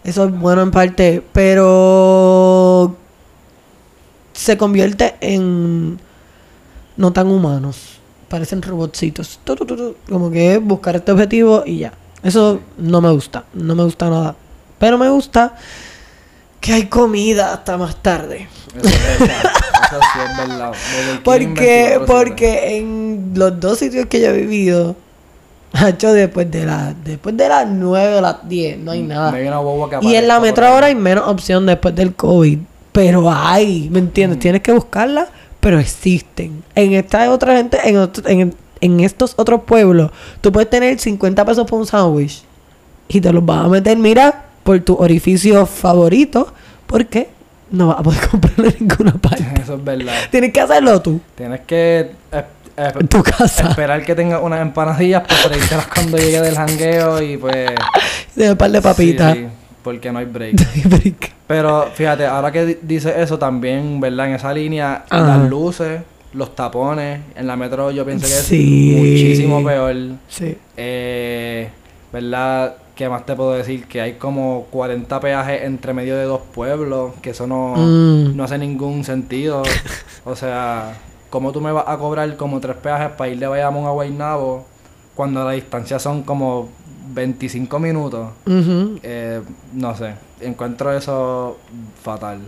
[0.05, 2.95] eso es bueno en parte, pero
[4.33, 5.99] se convierte en
[6.97, 7.92] no tan humanos
[8.33, 9.39] parecen robotcitos.
[10.09, 11.93] Como que es buscar este objetivo y ya.
[12.23, 14.35] Eso no me gusta, no me gusta nada.
[14.79, 15.55] Pero me gusta
[16.59, 18.49] que hay comida hasta más tarde.
[18.75, 19.19] Eso es
[20.39, 20.73] verdad.
[21.23, 24.97] porque, porque en los dos sitios que yo he vivido,
[25.87, 29.35] hecho después de las después de las 9 o las 10 no hay nada.
[30.01, 32.61] y en la metro ahora hay menos opción después del COVID.
[32.93, 34.39] Pero hay, ¿me entiendes?
[34.39, 35.29] Tienes que buscarla
[35.63, 36.65] pero existen.
[36.75, 41.79] En esta otra gente, en, en, estos otros pueblos, tú puedes tener 50 pesos por
[41.79, 42.43] un sándwich
[43.07, 46.53] y te los vas a meter, mira, por tu orificio favorito,
[46.89, 47.29] porque
[47.71, 49.47] no vas a poder comprarlo en ninguna parte.
[49.63, 50.13] Eso es verdad.
[50.33, 51.21] Tienes que hacerlo tú.
[51.37, 52.45] Tienes que eh,
[52.77, 53.69] eh, en tu casa.
[53.69, 57.71] Esperar que tenga unas empanadillas para freírtelas cuando llegue del jangueo y pues.
[58.35, 59.37] De un par de papitas.
[59.37, 59.47] Sí,
[59.83, 60.55] porque no hay break.
[60.61, 61.33] no hay break.
[61.47, 64.29] Pero fíjate, ahora que dice eso también, ¿verdad?
[64.29, 66.01] En esa línea, las luces,
[66.33, 68.51] los tapones, en la metro yo pienso que es
[68.99, 69.95] muchísimo peor.
[70.29, 70.57] Sí.
[70.77, 71.69] Eh,
[72.13, 72.77] ¿Verdad?
[72.95, 73.87] ¿Qué más te puedo decir?
[73.87, 78.37] Que hay como 40 peajes entre medio de dos pueblos, que eso no, mm.
[78.37, 79.63] no hace ningún sentido.
[80.25, 80.99] o sea,
[81.31, 84.67] ¿cómo tú me vas a cobrar como tres peajes para ir de Bayamón a Guaynabo
[85.15, 86.69] cuando la distancia son como
[87.15, 88.31] 25 minutos?
[88.47, 89.41] eh,
[89.73, 91.59] no sé encuentro eso
[92.03, 92.41] fatal.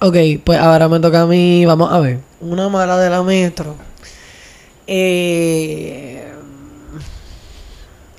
[0.00, 3.74] Ok, pues ahora me toca a mí, vamos a ver, una mala de la metro.
[4.86, 6.32] Eh,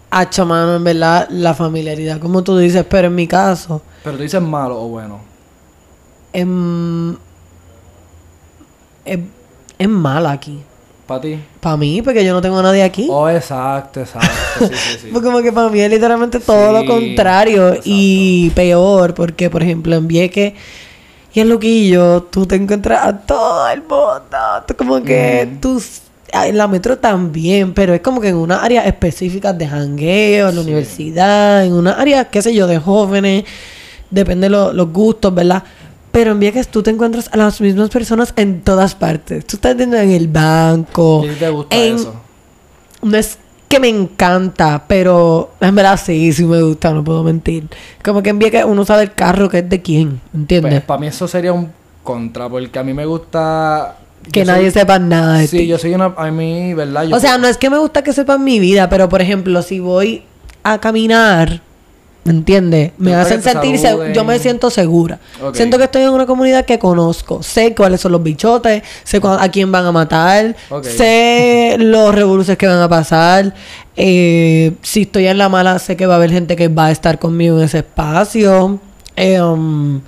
[0.09, 3.81] hacha mano, en verdad, la familiaridad, como tú dices, pero en mi caso.
[4.03, 5.19] Pero tú dices malo o bueno.
[6.33, 7.13] Em,
[9.05, 9.19] es,
[9.77, 10.63] es mala aquí.
[11.05, 11.39] ¿Para ti?
[11.59, 13.07] Para mí, porque yo no tengo a nadie aquí.
[13.09, 14.27] Oh, exacto, exacto.
[14.59, 15.09] Sí, sí, sí.
[15.13, 19.95] Porque como que para mí es literalmente todo lo contrario y peor, porque por ejemplo
[19.95, 20.53] en Vieques
[21.33, 24.23] y en Luquillo tú te encuentras a todo el mundo.
[24.77, 25.81] como que tú
[26.31, 30.55] en la metro también, pero es como que en una área específica de jangueo, en
[30.55, 33.43] la universidad, en una área, qué sé yo, de jóvenes,
[34.09, 35.63] depende de los gustos, ¿verdad?
[36.15, 39.45] Pero en Vieques tú te encuentras a las mismas personas en todas partes.
[39.45, 41.25] Tú estás en el banco.
[41.25, 42.15] ¿Y te gusta eso?
[43.01, 47.67] No es que me encanta, pero en verdad sí, sí me gusta, no puedo mentir.
[48.01, 50.71] Como que en Vieques uno sabe el carro que es de quién, ¿entiendes?
[50.71, 51.69] Pues, para mí eso sería un
[52.01, 53.97] contra, porque a mí me gusta
[54.31, 56.13] que nadie sepa nada de sí, Sí, yo soy una...
[56.15, 57.11] A mí, ¿verdad?
[57.11, 59.81] o sea, no es que me gusta que sepan mi vida, pero por ejemplo, si
[59.81, 60.23] voy
[60.63, 61.61] a caminar
[62.25, 62.91] ¿Me entiendes?
[62.97, 63.79] Me hacen sentir,
[64.11, 65.19] yo me siento segura.
[65.53, 67.43] Siento que estoy en una comunidad que conozco.
[67.43, 72.65] Sé cuáles son los bichotes, sé a quién van a matar, sé los revoluciones que
[72.65, 73.53] van a pasar.
[73.95, 76.91] Eh, si estoy en la mala, sé que va a haber gente que va a
[76.91, 78.79] estar conmigo en ese espacio.
[79.15, 80.01] Eh, um,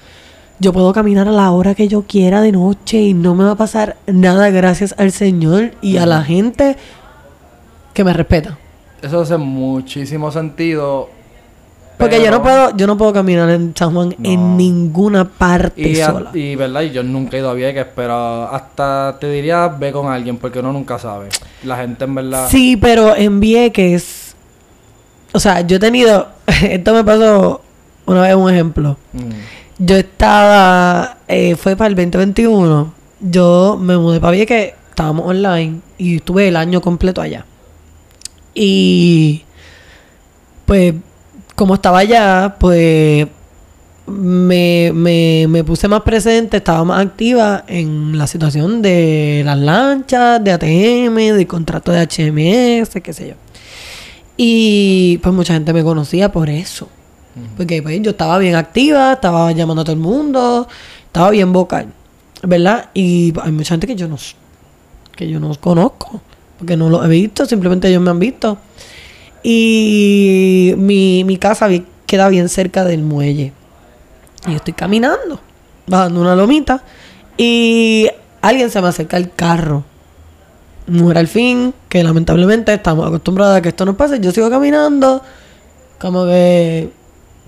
[0.58, 3.51] yo puedo caminar a la hora que yo quiera de noche y no me va
[3.51, 6.77] a pasar nada gracias al Señor y a la gente
[7.93, 8.58] que me respeta.
[9.03, 11.15] Eso hace muchísimo sentido
[11.97, 15.95] porque yo no puedo, yo no puedo caminar en San Juan en ninguna parte y
[15.95, 16.29] sola.
[16.33, 20.12] y verdad, y yo nunca he ido a Vieques, pero hasta te diría ve con
[20.12, 21.29] alguien, porque uno nunca sabe.
[21.63, 22.47] La gente en verdad.
[22.49, 24.36] Sí, pero en Vieques.
[25.33, 26.27] O sea, yo he tenido.
[26.62, 27.62] esto me pasó
[28.05, 28.97] una vez un ejemplo.
[29.13, 29.29] Mm.
[29.79, 36.17] Yo estaba, eh, fue para el 2021, yo me mudé para que estábamos online y
[36.17, 37.45] estuve el año completo allá.
[38.55, 39.43] Y
[40.65, 40.95] pues
[41.57, 43.27] como estaba allá, pues
[44.05, 50.43] me, me, me puse más presente, estaba más activa en la situación de las lanchas,
[50.43, 53.33] de ATM, de contrato de HMS, qué sé yo.
[54.37, 56.87] Y pues mucha gente me conocía por eso.
[57.57, 60.67] Porque pues, yo estaba bien activa, estaba llamando a todo el mundo,
[61.07, 61.87] estaba bien vocal,
[62.43, 62.91] ¿verdad?
[62.93, 64.17] Y hay mucha gente que yo no
[65.15, 66.21] que yo no conozco,
[66.59, 68.59] porque no lo he visto, simplemente ellos me han visto.
[69.49, 71.69] Y mi, mi casa
[72.05, 73.53] queda bien cerca del muelle.
[74.45, 75.39] Y yo estoy caminando,
[75.86, 76.83] bajando una lomita,
[77.38, 78.10] y
[78.41, 79.86] alguien se me acerca al carro.
[80.88, 84.19] Mujer al fin, que lamentablemente estamos acostumbrados a que esto nos pase.
[84.19, 85.21] Yo sigo caminando,
[85.97, 86.91] como que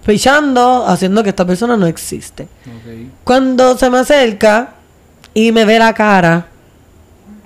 [0.05, 2.47] pichando, haciendo que esta persona no existe.
[3.25, 4.75] Cuando se me acerca
[5.33, 6.47] y me ve la cara,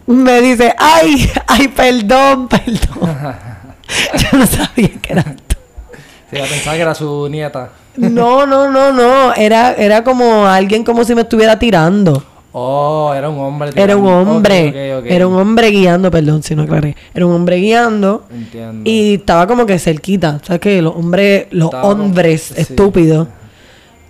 [0.06, 3.34] me dice, ay, ay, perdón, perdón.
[4.32, 5.56] Yo no sabía que era tú.
[6.32, 7.70] Sí, pensaba que era su nieta.
[7.98, 9.34] No, no, no, no.
[9.36, 12.24] Era, era como alguien como si me estuviera tirando.
[12.54, 13.72] Oh, era un hombre.
[13.76, 14.32] Era un tirando.
[14.32, 15.14] hombre.
[15.16, 16.96] Era un hombre guiando, perdón si no aclaré.
[17.14, 18.26] Era un hombre guiando.
[18.32, 18.90] Entiendo.
[18.90, 20.40] Y estaba como que cerquita.
[20.44, 20.82] ¿Sabes qué?
[20.82, 22.62] Los hombres, los Estaba como- hombres sí.
[22.62, 23.28] estúpidos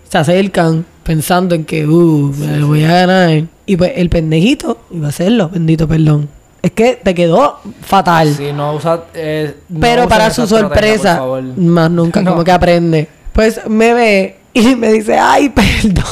[0.09, 3.43] se acercan pensando en que, uh, me voy a ganar.
[3.65, 6.29] Y pues el pendejito iba a hacerlo, bendito perdón.
[6.63, 8.33] Es que te quedó fatal.
[8.33, 9.03] Sí, no usa.
[9.13, 11.21] eh, no Pero para su sorpresa,
[11.57, 12.31] más nunca No.
[12.31, 13.07] como que aprende.
[13.33, 15.49] Pues me ve y me dice, ay,
[15.83, 16.05] perdón.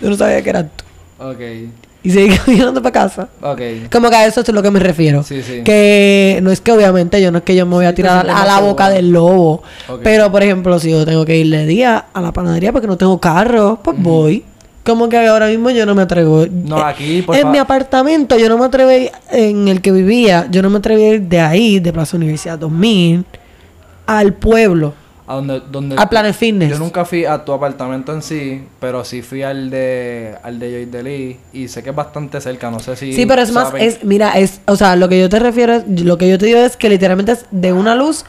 [0.00, 0.84] Yo no sabía que eras tú.
[1.24, 1.40] Ok.
[2.02, 3.28] Y sigue caminando para casa.
[3.42, 3.60] Ok.
[3.92, 5.22] Como que a eso es a lo que me refiero.
[5.22, 5.60] Sí, sí.
[5.62, 8.46] Que no es que obviamente yo no es que yo me voy a tirar a
[8.46, 9.62] la boca del lobo.
[10.02, 12.96] Pero por ejemplo, si yo tengo que ir de día a la panadería porque no
[12.96, 14.44] tengo carro, pues voy.
[14.90, 16.44] Como que ahora mismo yo no me atrevo.
[16.50, 19.80] No, Eh, aquí, por En mi apartamento yo no me atrevo a ir- en el
[19.80, 23.24] que vivía, yo no me atreví a ir de ahí, de Plaza Universidad 2000,
[24.06, 24.92] al pueblo,
[25.26, 26.70] A donde, donde a Planet Fitness.
[26.70, 30.70] Yo nunca fui a tu apartamento en sí, pero sí fui al de al de
[30.72, 33.72] Joy Deli y sé que es bastante cerca, no sé si Sí, pero es más,
[33.78, 36.46] es, mira, es, o sea, lo que yo te refiero, es- lo que yo te
[36.46, 38.24] digo es que literalmente es de una luz,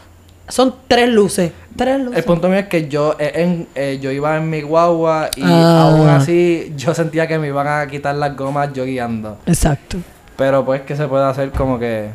[0.51, 1.51] son tres luces.
[1.75, 2.17] Tres luces.
[2.19, 5.41] El punto mío es que yo eh, en, eh, yo iba en mi guagua y
[5.43, 5.83] Ah.
[5.89, 9.37] aún así yo sentía que me iban a quitar las gomas yo guiando.
[9.45, 9.97] Exacto.
[10.37, 12.09] Pero pues que se puede hacer como que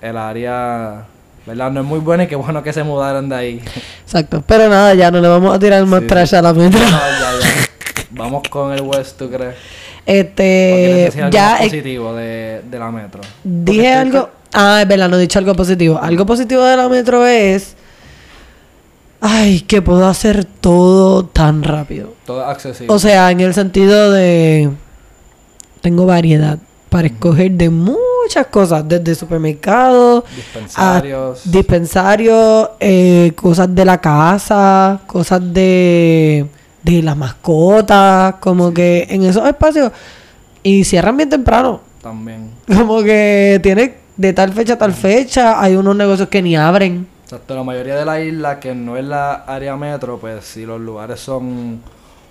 [0.00, 1.04] el área,
[1.46, 1.70] ¿verdad?
[1.70, 3.62] No es muy buena y qué bueno que se mudaron de ahí.
[4.04, 4.42] Exacto.
[4.46, 6.06] Pero nada, ya no le vamos a tirar más Sí.
[6.06, 6.80] trash a la metro.
[6.80, 6.98] No, ya,
[7.40, 7.48] ya.
[8.12, 9.54] Vamos con el West, ¿tú crees?
[10.06, 13.20] Este, necesitas algo ya más eh, positivo de, de la metro.
[13.44, 14.30] dije algo.
[14.52, 15.98] Ah, es verdad, no he dicho algo positivo.
[16.02, 17.76] Algo positivo de la metro es.
[19.24, 22.12] Ay, que puedo hacer todo tan rápido.
[22.26, 22.92] Todo es accesible.
[22.92, 24.68] O sea, en el sentido de.
[25.80, 26.58] Tengo variedad
[26.88, 31.40] para escoger de muchas cosas, desde supermercados, Dispensarios.
[31.50, 36.46] dispensarios, eh, cosas de la casa, cosas de,
[36.82, 39.92] de las mascotas, como que en esos espacios.
[40.64, 41.80] Y cierran bien temprano.
[42.02, 42.50] También.
[42.66, 47.06] Como que tiene de tal fecha a tal fecha, hay unos negocios que ni abren.
[47.32, 50.78] Exacto, la mayoría de la isla que no es la área metro, pues sí, los
[50.78, 51.80] lugares son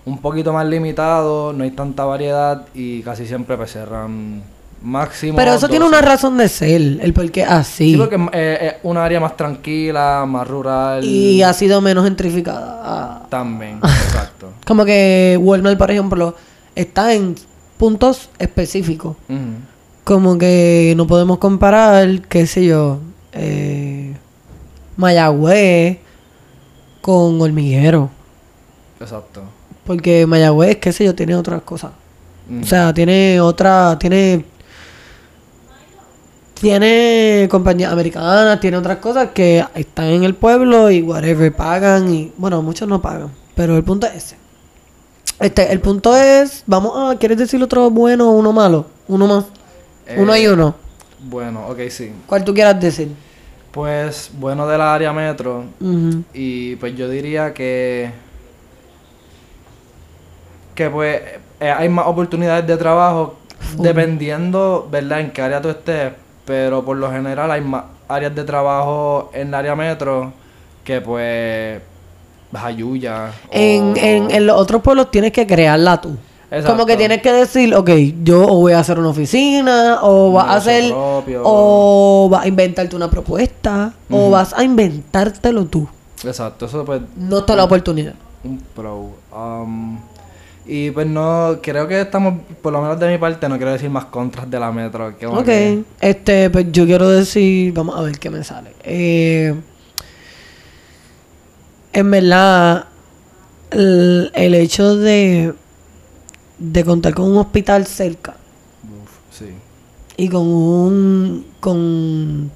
[0.05, 4.43] un poquito más limitados, no hay tanta variedad y casi siempre pues cierran
[4.83, 5.35] máximo.
[5.37, 5.97] Pero eso tiene 12.
[5.97, 7.93] una razón de ser, el por qué así.
[7.93, 11.03] Sí, porque es eh, es una área más tranquila, más rural.
[11.03, 13.23] Y ha sido menos gentrificada.
[13.27, 14.49] También, exacto.
[14.67, 16.35] Como que Walmart, por ejemplo,
[16.75, 17.33] está en
[17.79, 19.15] puntos específicos.
[20.03, 22.99] Como que no podemos comparar, qué sé yo,
[23.33, 24.00] eh,
[25.01, 25.97] Mayagüez
[27.01, 28.09] con Hormiguero.
[28.99, 29.41] Exacto.
[29.85, 31.91] Porque Mayagüez, qué sé yo, tiene otras cosas.
[32.49, 32.61] Ujú.
[32.61, 34.45] O sea, tiene otra, tiene...
[36.53, 42.31] Tiene compañías americanas, tiene otras cosas que están en el pueblo y whatever, pagan y...
[42.37, 44.35] Bueno, muchos no pagan, pero el punto es ese.
[45.39, 46.63] Este, el punto es...
[46.67, 47.17] Vamos a...
[47.17, 48.85] ¿Quieres decir otro bueno o uno malo?
[49.07, 49.45] Uno más.
[50.15, 50.75] uno y Eh, uno.
[51.19, 52.11] Bueno, ok, sí.
[52.27, 53.09] ¿Cuál tú quieras decir?
[53.71, 55.63] Pues bueno de la área metro.
[56.33, 58.11] Y pues yo diría que.
[60.75, 61.21] Que pues
[61.59, 63.83] eh, hay más oportunidades de trabajo Full.
[63.85, 66.11] dependiendo, ¿verdad?, en qué área tú estés.
[66.45, 70.33] Pero por lo general hay más áreas de trabajo en el área metro
[70.83, 71.81] que pues.
[72.53, 73.31] Jayuya.
[73.49, 76.17] En, o- en, en los otros pueblos tienes que crearla tú.
[76.51, 76.73] Exacto.
[76.73, 77.89] Como que tienes que decir, ok,
[78.23, 81.41] yo o voy a hacer una oficina, o vas a hacer, propio.
[81.45, 85.87] o vas a inventarte una propuesta, o vas a inventártelo tú.
[86.25, 87.01] Exacto, eso pues.
[87.15, 88.15] No toda la oportunidad.
[88.43, 89.11] Un pro.
[89.33, 89.97] Um,
[90.65, 93.89] y pues no, creo que estamos, por lo menos de mi parte, no quiero decir
[93.89, 95.17] más contras de la metro.
[95.17, 98.73] Que ok, este, pues yo quiero decir, vamos a ver qué me sale.
[98.83, 99.55] Eh,
[101.93, 102.87] en verdad,
[103.71, 105.53] el, el hecho de,
[106.61, 108.35] de contar con un hospital cerca.
[109.31, 109.47] sí.
[110.17, 112.51] Y con un, con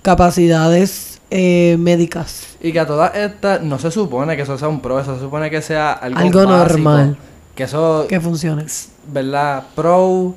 [0.00, 2.56] capacidades eh, médicas.
[2.62, 5.20] Y que a todas estas no se supone que eso sea un pro, eso se
[5.20, 7.18] supone que sea algo, algo normal.
[7.54, 8.06] Que eso...
[8.08, 8.64] Que funcione.
[9.12, 9.64] ¿Verdad?
[9.74, 10.34] Pro,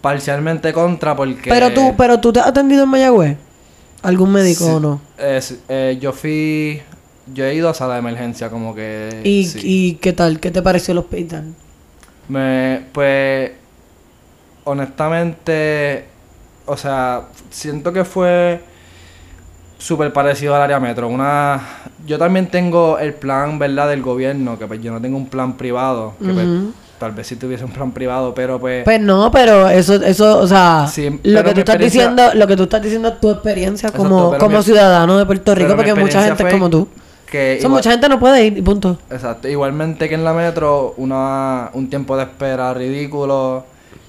[0.00, 1.50] parcialmente contra porque...
[1.50, 3.36] Pero tú, pero tú te has atendido en Mayagüez.
[4.02, 5.00] ¿Algún médico o no?
[5.18, 6.80] Eh, yo fui...
[7.32, 9.22] Yo he ido a sala de emergencia como que...
[9.24, 10.38] ¿Y, ¿Y qué tal?
[10.38, 11.54] ¿Qué te pareció el hospital?
[12.28, 12.86] Me...
[12.92, 13.52] Pues...
[14.64, 16.06] Honestamente...
[16.66, 18.58] O sea, siento que fue
[19.76, 21.08] súper parecido al área metro.
[21.08, 21.60] Una,
[22.06, 25.58] yo también tengo el plan, ¿verdad?, del gobierno, que pues yo no tengo un plan
[25.58, 26.46] privado, que pues,
[26.98, 28.82] tal vez si tuviese un plan privado, pero pues...
[28.84, 30.86] Pues no, pero eso, eso, o sea,
[31.22, 34.62] lo que tú estás diciendo, lo que tú estás diciendo es tu experiencia como, como
[34.62, 36.88] ciudadano de Puerto Rico, porque mucha gente es como tú.
[37.30, 38.98] Que mucha gente no puede ir, y punto.
[39.10, 39.48] Exacto.
[39.48, 43.64] Igualmente que en la metro, una, un tiempo de espera ridículo,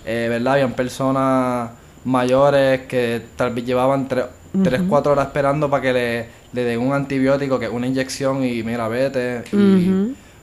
[0.05, 0.53] eh, ¿verdad?
[0.53, 1.71] Habían personas
[2.03, 4.25] mayores que tal vez llevaban tres
[4.63, 8.43] 3, 4 horas esperando para que le, le den un antibiótico, que es una inyección
[8.43, 9.43] y mira, vete.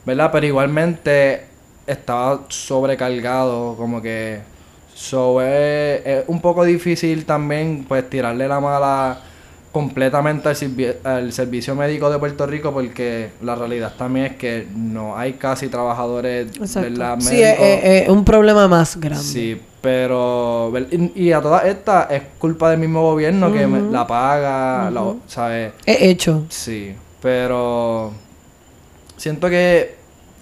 [0.05, 0.31] ¿Verdad?
[0.33, 1.47] Pero igualmente
[1.87, 4.41] estaba sobrecargado, como que...
[4.95, 9.21] So, es, un poco difícil también pues tirarle la mala
[9.73, 10.51] completamente
[11.03, 15.69] al, servicio médico de Puerto Rico porque la realidad también es que no hay casi
[15.69, 17.19] trabajadores ¿verdad?
[17.21, 19.25] Sí, es, un problema más grande.
[19.25, 20.73] Sí, pero,
[21.15, 24.93] y, a todas estas es culpa del mismo gobierno que la paga,
[25.27, 25.73] ¿sabes?
[25.87, 26.45] He hecho.
[26.51, 28.13] Sí, pero
[29.17, 29.97] siento que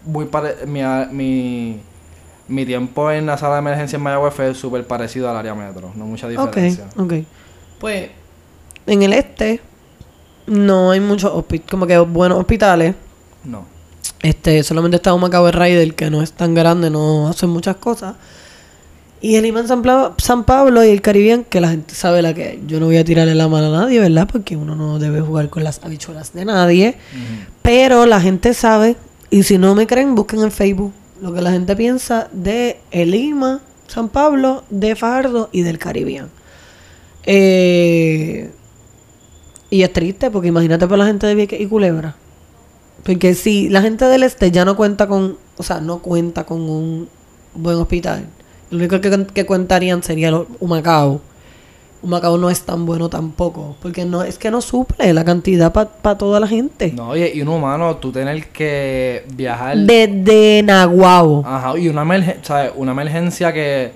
[0.04, 0.28] muy
[0.66, 1.80] mi, mi,
[2.48, 5.92] mi, tiempo en la sala de emergencia en Mayagüez fue súper parecido al área metro,
[5.94, 6.86] no mucha diferencia.
[6.96, 7.12] Ok, ok.
[7.78, 8.10] Pues,
[8.90, 9.60] en el este
[10.46, 11.32] no hay muchos
[11.70, 12.96] como que buenos hospitales.
[13.44, 13.64] No.
[14.20, 18.16] Este, solamente está un Macao Rider que no es tan grande, no hace muchas cosas.
[19.22, 22.80] Y el imán San, Pablo y el Caribbean, que la gente sabe la que Yo
[22.80, 24.26] no voy a tirarle la mano a nadie, ¿verdad?
[24.30, 26.96] Porque uno no debe jugar con las habichuelas de nadie.
[27.62, 28.96] Pero la gente sabe,
[29.30, 33.12] y si no me creen, busquen en Facebook lo que la gente piensa de el
[33.12, 36.28] Lima, San Pablo, de Fajardo y del Caribbean.
[37.24, 38.50] Eh,
[39.70, 42.16] y es triste, porque imagínate por la gente de Vieques y Culebra.
[43.04, 46.60] Porque si la gente del este ya no cuenta con, o sea, no cuenta con
[46.60, 47.08] un
[47.54, 48.26] buen hospital
[48.70, 51.20] lo único que, que contarían sería Humacao.
[52.02, 53.76] Humacao no es tan bueno tampoco.
[53.82, 56.92] Porque no es que no suple la cantidad para toda la gente.
[56.92, 59.76] No, oye, y un humano, tú tener que viajar.
[59.76, 61.42] Desde Naguabo.
[61.44, 63.92] Ajá, y una, emergencia, una emergencia que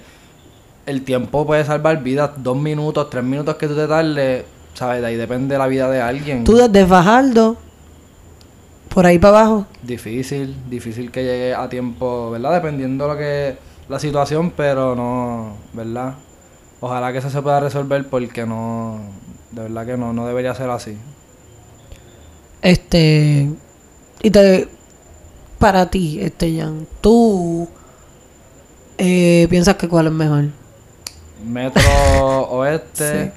[0.86, 2.32] el tiempo puede salvar vidas.
[2.36, 4.44] Dos minutos, tres minutos que tú te tardes,
[4.74, 5.00] ¿sabes?
[5.00, 6.44] De ahí depende la vida de alguien.
[6.44, 7.56] Tú desde Fajardo,
[8.92, 9.66] por ahí para abajo.
[9.82, 12.52] Difícil, difícil que llegue a tiempo, ¿verdad?
[12.54, 13.56] Dependiendo de lo que
[13.88, 16.14] la situación, pero no, ¿verdad?
[16.80, 19.00] Ojalá que eso se pueda resolver porque no,
[19.50, 20.96] de verdad que no, no debería ser así.
[22.62, 23.50] Este,
[24.22, 24.68] y te,
[25.58, 27.68] para ti, este, Jan, tú
[28.98, 30.44] eh, piensas que cuál es mejor?
[31.44, 31.82] Metro
[32.50, 33.32] Oeste.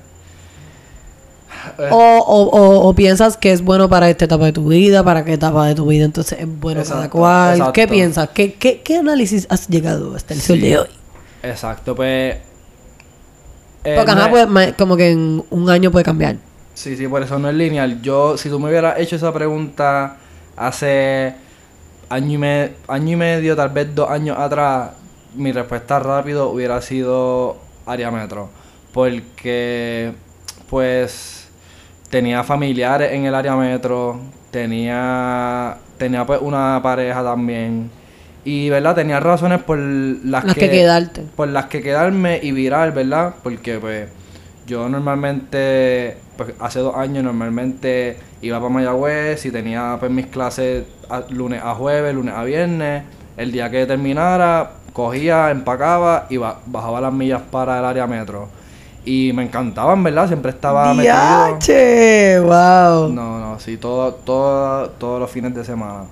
[1.92, 5.34] O, o, o, piensas que es bueno para esta etapa de tu vida, para qué
[5.34, 7.72] etapa de tu vida entonces es bueno para cuál.
[7.72, 8.30] ¿Qué piensas?
[8.30, 10.88] ¿Qué, qué, qué análisis has llegado hasta el sol de hoy?
[11.44, 12.38] Exacto, pues...
[13.84, 16.38] Eh, Porque nada, pues, como que en un año puede cambiar.
[16.74, 18.02] Sí, sí, por eso no es lineal.
[18.02, 20.18] Yo, si tú me hubieras hecho esa pregunta
[20.56, 21.34] hace
[22.10, 24.92] año y, año y medio, tal vez dos años atrás,
[25.36, 28.50] mi respuesta rápido hubiera sido área metro.
[28.94, 30.14] Porque,
[30.70, 31.37] pues
[32.10, 34.20] tenía familiares en el área metro,
[34.52, 37.90] tenía, tenía pues una pareja también.
[38.46, 38.96] Y, ¿verdad?
[38.96, 41.24] Tenía razones por las, que, quedarte.
[41.36, 43.36] Por las que quedarme y virar, ¿verdad?
[43.44, 44.08] Porque, pues,
[44.66, 50.86] yo normalmente, pues, hace dos años normalmente iba para Mayagüez y tenía, pues, mis clases
[51.30, 53.04] lunes a jueves, lunes a viernes.
[53.36, 58.48] El día que terminara, cogía, empacaba y bajaba las millas para el área metro.
[59.08, 60.28] Y me encantaban, ¿verdad?
[60.28, 61.14] Siempre estaba metido.
[62.42, 63.10] ¡Wow!
[63.14, 66.04] No, no, sí, todo, todo, todos los fines de semana.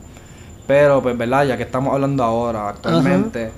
[0.65, 1.45] Pero, pues, ¿verdad?
[1.45, 3.51] Ya que estamos hablando ahora, actualmente,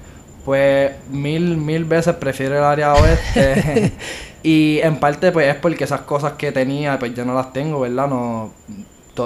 [0.43, 3.93] pues mil, mil veces prefiero el área oeste.
[4.43, 7.81] y en parte, pues, es porque esas cosas que tenía, pues ya no las tengo,
[7.81, 8.07] ¿verdad?
[8.07, 8.51] No,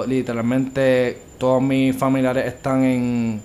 [0.06, 3.40] literalmente todos mis familiares están en,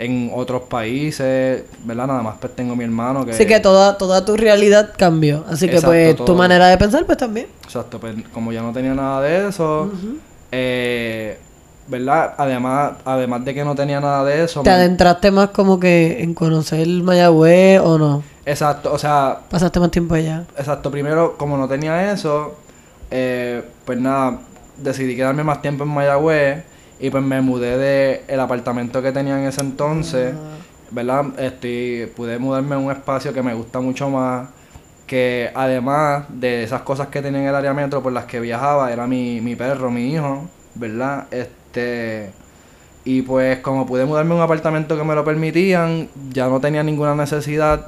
[0.00, 2.06] en otros países, ¿verdad?
[2.06, 3.32] Nada más pues tengo mi hermano que...
[3.32, 5.44] Así que toda, toda tu realidad cambió.
[5.46, 7.48] Así que pues tu manera de pensar pues también.
[7.64, 9.92] Exacto, pues como ya no tenía nada de eso,
[10.52, 11.38] eh,
[11.86, 12.32] ¿verdad?
[12.38, 14.62] Además, además de que no tenía nada de eso...
[14.62, 18.22] ¿Te adentraste más como que en conocer Mayagüez o no?
[18.46, 19.40] Exacto, o sea...
[19.50, 20.44] Pasaste más tiempo allá.
[20.56, 22.54] Exacto, primero como no tenía eso,
[23.10, 24.38] eh, pues nada,
[24.78, 26.69] decidí quedarme más tiempo en Mayagüez
[27.00, 30.34] y pues me mudé de el apartamento que tenía en ese entonces,
[30.90, 31.26] ¿verdad?
[31.38, 34.48] Estoy, pude mudarme a un espacio que me gusta mucho más,
[35.06, 38.92] que además de esas cosas que tenía en el área metro por las que viajaba,
[38.92, 41.26] era mi, mi perro, mi hijo, ¿verdad?
[41.30, 42.32] Este...
[43.02, 46.82] Y pues como pude mudarme a un apartamento que me lo permitían, ya no tenía
[46.82, 47.86] ninguna necesidad.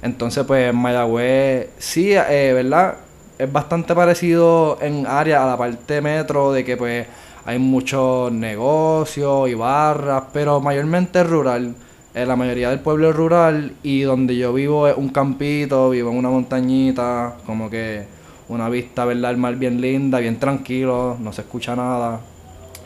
[0.00, 2.94] Entonces pues Mayagüez sí, eh, ¿verdad?
[3.38, 7.06] es bastante parecido en área a la parte metro de que pues
[7.46, 11.74] hay muchos negocios y barras, pero mayormente rural.
[12.14, 16.10] Eh, la mayoría del pueblo es rural y donde yo vivo es un campito, vivo
[16.10, 18.04] en una montañita, como que
[18.48, 19.32] una vista, ¿verdad?
[19.32, 22.20] El mar bien linda, bien tranquilo, no se escucha nada.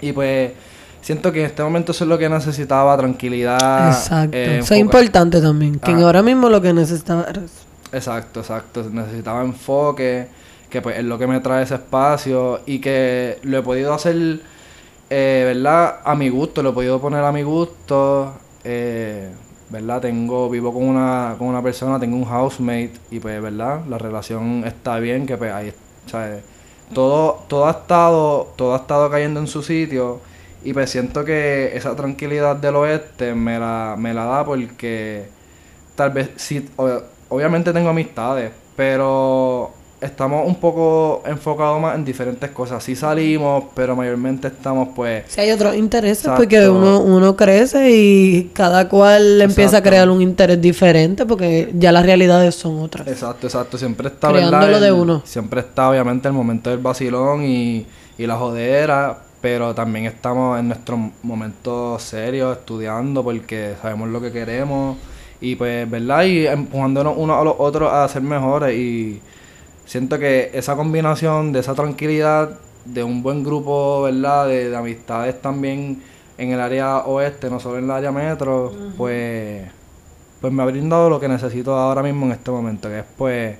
[0.00, 0.52] Y pues
[1.02, 3.88] siento que en este momento eso es lo que necesitaba, tranquilidad.
[3.88, 4.36] Exacto.
[4.36, 7.26] Eh, eso es importante también, que ahora mismo lo que necesitaba
[7.92, 8.88] Exacto, exacto.
[8.90, 10.28] Necesitaba enfoque,
[10.70, 14.40] que pues es lo que me trae ese espacio y que lo he podido hacer,
[15.10, 16.00] eh, ¿verdad?
[16.04, 18.34] A mi gusto, lo he podido poner a mi gusto.
[18.64, 19.30] Eh,
[19.70, 20.00] ¿verdad?
[20.00, 23.82] Tengo, vivo con una, con una persona, tengo un housemate y pues, ¿verdad?
[23.88, 25.72] La relación está bien, que pues ahí,
[26.06, 26.42] ¿sabes?
[26.94, 30.20] Todo, todo ha estado, todo ha estado cayendo en su sitio
[30.64, 35.28] y pues siento que esa tranquilidad del oeste me la, me la da porque
[35.94, 36.68] tal vez si
[37.28, 42.82] obviamente tengo amistades, pero estamos un poco enfocados más en diferentes cosas.
[42.82, 45.24] Sí salimos, pero mayormente estamos pues...
[45.28, 50.22] Si hay otros intereses, porque uno, uno crece y cada cual empieza a crear un
[50.22, 53.06] interés diferente porque ya las realidades son otras.
[53.08, 53.78] Exacto, exacto.
[53.78, 55.22] Siempre está, Creándolo de uno.
[55.24, 57.86] Siempre está obviamente el momento del vacilón y,
[58.16, 64.32] y la jodera, pero también estamos en nuestros momentos serios estudiando porque sabemos lo que
[64.32, 64.96] queremos
[65.40, 66.24] y pues, ¿verdad?
[66.24, 68.76] Y empujándonos unos a los otros a ser mejores.
[68.76, 69.20] Y
[69.88, 72.50] siento que esa combinación de esa tranquilidad,
[72.84, 74.46] de un buen grupo, ¿verdad?
[74.46, 76.02] De, amistades también
[76.36, 79.66] en el área oeste, no solo en el área metro, pues,
[80.40, 83.56] pues me ha brindado lo que necesito ahora mismo en este momento, que es pues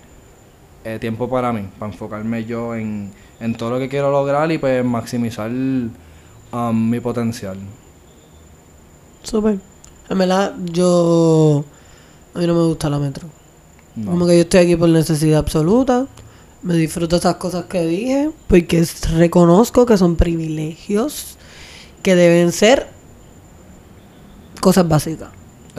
[0.85, 3.11] eh, tiempo para mí, para enfocarme yo en,
[3.41, 7.57] en todo lo que quiero lograr y pues maximizar um, mi potencial.
[9.23, 9.59] Súper.
[10.11, 11.65] En verdad, yo.
[12.35, 13.38] A mí no me gusta la metro.
[14.05, 16.07] Como que yo estoy aquí por necesidad absoluta.
[16.63, 18.31] Me disfruto esas cosas que dije.
[18.47, 18.87] Porque
[19.17, 21.37] reconozco que son privilegios
[22.03, 22.89] que deben ser
[24.61, 25.29] cosas básicas.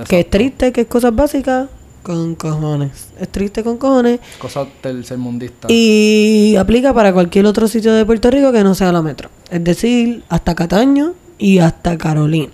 [0.07, 1.67] Que es triste que es cosas básicas
[2.03, 3.09] con cojones.
[3.19, 4.19] Es triste con cojones.
[4.39, 5.67] Cosas del ser mundista.
[5.69, 9.29] Y aplica para cualquier otro sitio de Puerto Rico que no sea la metro.
[9.49, 12.53] Es decir, hasta Cataño y hasta Carolina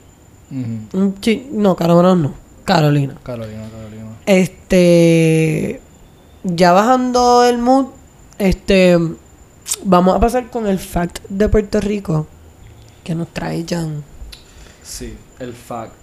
[0.50, 2.34] no, Carolina no.
[2.64, 3.16] Carolina.
[3.24, 4.15] Carolina, Carolina.
[4.26, 5.82] Este.
[6.44, 7.88] Ya bajando el mood,
[8.38, 8.98] este.
[9.84, 12.28] Vamos a pasar con el fact de Puerto Rico
[13.04, 14.04] que nos trae Jan.
[14.84, 15.94] Sí, el fact.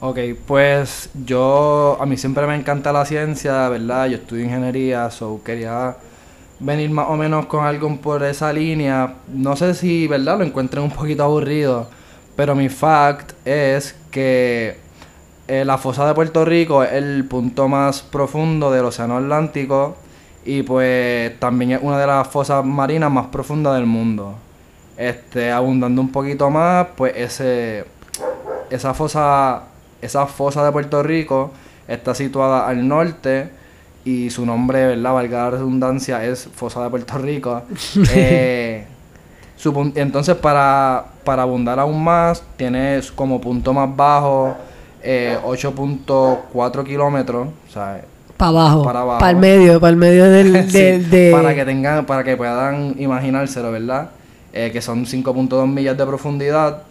[0.00, 4.06] Ok, pues yo, a mí siempre me encanta la ciencia, ¿verdad?
[4.06, 5.96] Yo estudio ingeniería, so quería
[6.58, 9.14] venir más o menos con algo por esa línea.
[9.28, 10.38] No sé si, ¿verdad?
[10.38, 11.88] Lo encuentren un poquito aburrido,
[12.36, 14.78] pero mi fact es que
[15.48, 19.96] eh, la fosa de Puerto Rico es el punto más profundo del Océano Atlántico
[20.44, 24.34] y pues también es una de las fosas marinas más profundas del mundo.
[24.96, 27.84] Este, abundando un poquito más, pues ese
[28.70, 29.62] esa fosa
[30.00, 31.52] esa fosa de Puerto Rico
[31.86, 33.50] está situada al norte
[34.04, 35.14] y su nombre, ¿verdad?
[35.14, 37.62] Valga la redundancia, es Fosa de Puerto Rico.
[38.14, 38.86] eh,
[39.96, 44.56] entonces, para, para abundar aún más, tienes como punto más bajo
[45.06, 47.48] 8.4 eh, kilómetros.
[47.68, 48.02] O sea,
[48.36, 50.52] para abajo, para el medio, para el medio del,
[51.10, 54.10] de, Para que tengan, para que puedan imaginárselo, ¿verdad?
[54.52, 56.82] Eh, que son 5.2 millas de profundidad.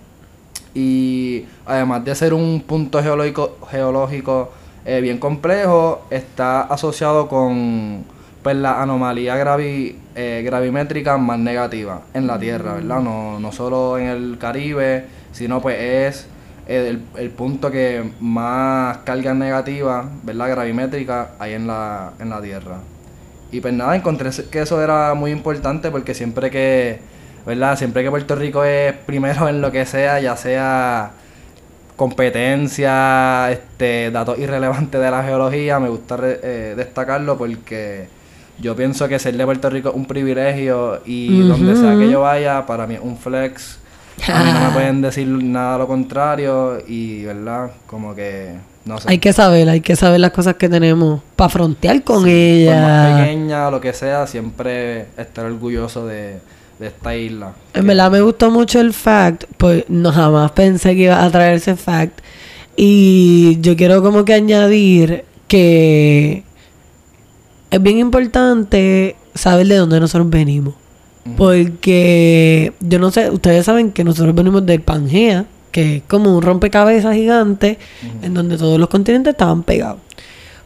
[0.74, 4.52] Y además de ser un punto geológico, geológico
[4.86, 8.04] eh, bien complejo, está asociado con
[8.44, 13.02] pues la anomalía gravi, eh, gravimétrica más negativa en la Tierra, ¿verdad?
[13.02, 16.28] No, no solo en el Caribe, sino pues es
[16.68, 20.50] el, el punto que más carga negativa, ¿verdad?
[20.50, 22.78] Gravimétrica hay en la, en la Tierra.
[23.52, 27.00] Y pues nada, encontré que eso era muy importante porque siempre que
[27.46, 27.78] ¿verdad?
[27.78, 31.12] Siempre que Puerto Rico es primero en lo que sea, ya sea
[31.96, 38.08] competencia, este, datos irrelevantes de la geología, me gusta eh, destacarlo porque
[38.60, 42.22] yo pienso que ser de Puerto Rico es un privilegio y donde sea que yo
[42.22, 43.80] vaya, para mí es un flex.
[44.28, 47.72] A mí no me pueden decir nada lo contrario y, ¿verdad?
[47.86, 48.54] Como que,
[48.86, 49.10] no sé.
[49.10, 52.82] Hay que saber, hay que saber las cosas que tenemos para frontear con ella.
[52.82, 56.40] más pequeña, lo que sea, siempre estar orgulloso de,
[56.80, 57.54] de esta isla.
[57.74, 61.56] En verdad me gustó mucho el fact, pues no jamás pensé que iba a traer
[61.56, 62.20] ese fact.
[62.76, 66.44] Y yo quiero como que añadir que
[67.72, 70.74] es bien importante saber de dónde nosotros venimos.
[71.38, 76.42] Porque yo no sé, ustedes saben que nosotros venimos del Pangea, que es como un
[76.42, 77.80] rompecabezas gigante
[78.22, 80.00] en donde todos los continentes estaban pegados.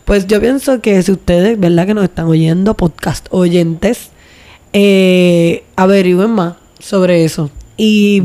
[0.04, 1.86] Pues yo pienso que si ustedes, ¿verdad?
[1.86, 4.10] Que nos están oyendo, podcast oyentes,
[4.74, 7.50] eh, averigüen más sobre eso.
[7.78, 8.22] Y,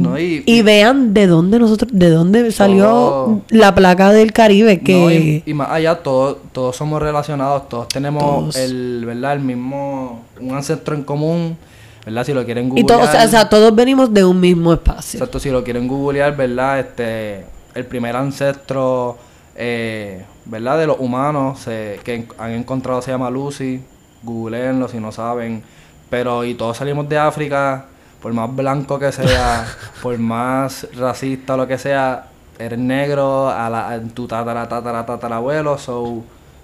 [0.46, 5.44] y, vean de dónde nosotros, de dónde salió la placa del Caribe que...
[5.46, 9.34] y, más allá, todos, todos somos relacionados, todos tenemos el, ¿verdad?
[9.34, 11.56] El mismo, un ancestro en común,
[12.04, 12.24] ¿verdad?
[12.24, 12.84] Si lo quieren googlear...
[12.84, 15.18] Y todos, o sea, todos venimos de un mismo espacio.
[15.18, 16.80] Exacto, si lo quieren googlear, ¿verdad?
[16.80, 17.44] Este,
[17.74, 19.16] el primer ancestro,
[19.56, 20.78] eh, ¿verdad?
[20.78, 23.80] De los humanos que han encontrado se llama Lucy,
[24.22, 25.62] googleenlo si no saben,
[26.10, 27.86] pero y todos salimos de África
[28.24, 29.66] por más blanco que sea,
[30.02, 32.28] por más racista o lo que sea,
[32.58, 36.22] eres negro, a, la, tu tatara, tatara, tatarabuelo, so,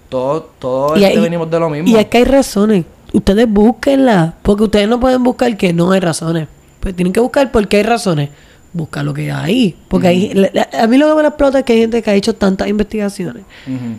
[0.09, 1.87] todo, todo y venimos de lo mismo.
[1.87, 5.99] Y es que hay razones, ustedes búsquenlas, porque ustedes no pueden buscar que no hay
[5.99, 6.47] razones,
[6.79, 8.29] pues tienen que buscar porque hay razones.
[8.73, 9.75] Busca lo que hay.
[9.89, 10.49] Porque hay,
[10.79, 13.43] a mí lo que me explota es que hay gente que ha hecho tantas investigaciones.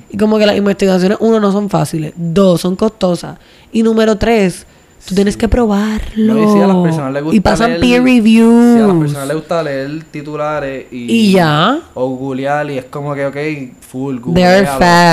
[0.09, 2.15] Y como que las investigaciones, uno, no son fáciles.
[2.17, 3.39] Dos, son costosas.
[3.71, 4.67] Y número tres,
[5.07, 6.57] Tú tienes que probarlo.
[6.57, 8.77] y, a las personas les gusta y pasan peer reviews.
[8.77, 11.81] Si a las personas les gusta leer titulares y, y ya.
[11.95, 13.37] O googlear y es como que, ok,
[13.81, 14.69] full Google.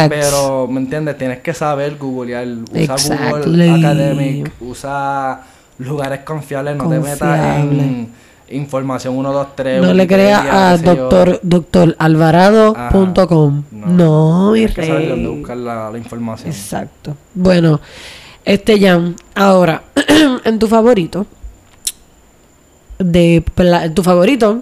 [0.10, 1.18] Pero, ¿me entiendes?
[1.18, 2.48] Tienes que saber googlear.
[2.72, 4.52] Usa Google Academic.
[4.62, 5.42] Usa
[5.80, 6.76] lugares confiables.
[6.76, 8.10] No te metas en
[8.50, 9.82] información 1, 2, 3.
[9.82, 13.64] No le creas a doctor, doctor alvarado.com.
[13.72, 14.76] No, no, mi rey.
[14.76, 16.50] que saber dónde buscar la, la información.
[16.50, 17.16] Exacto.
[17.34, 17.80] Bueno.
[18.46, 19.84] Este, Jan, ahora,
[20.44, 21.26] en tu favorito,
[23.00, 23.44] de
[23.96, 24.62] tu favorito,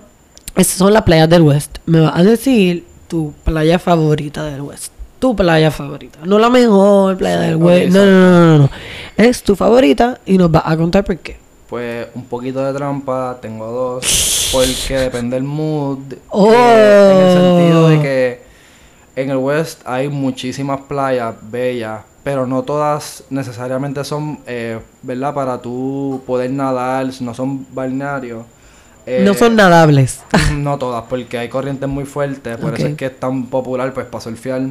[0.56, 1.80] esas son las playas del West.
[1.86, 4.94] Me vas a decir tu playa favorita del West.
[5.20, 6.20] Tu playa favorita.
[6.24, 7.92] No la mejor playa del West.
[7.92, 8.70] No, no, no, no, no.
[9.18, 11.38] Es tu favorita y nos vas a contar por qué.
[11.68, 14.50] Pues un poquito de trampa, tengo dos.
[14.52, 16.00] Porque depende del mood.
[16.30, 16.54] Oh.
[16.54, 18.47] en el sentido de que
[19.18, 25.34] en el West hay muchísimas playas bellas pero no todas necesariamente son, eh, ¿verdad?
[25.34, 28.46] Para tú poder nadar, no son balnearios.
[29.24, 30.24] no son nadables.
[30.54, 34.08] no todas, porque hay corrientes muy fuertes, por eso es que es tan popular pues
[34.08, 34.62] para surfear.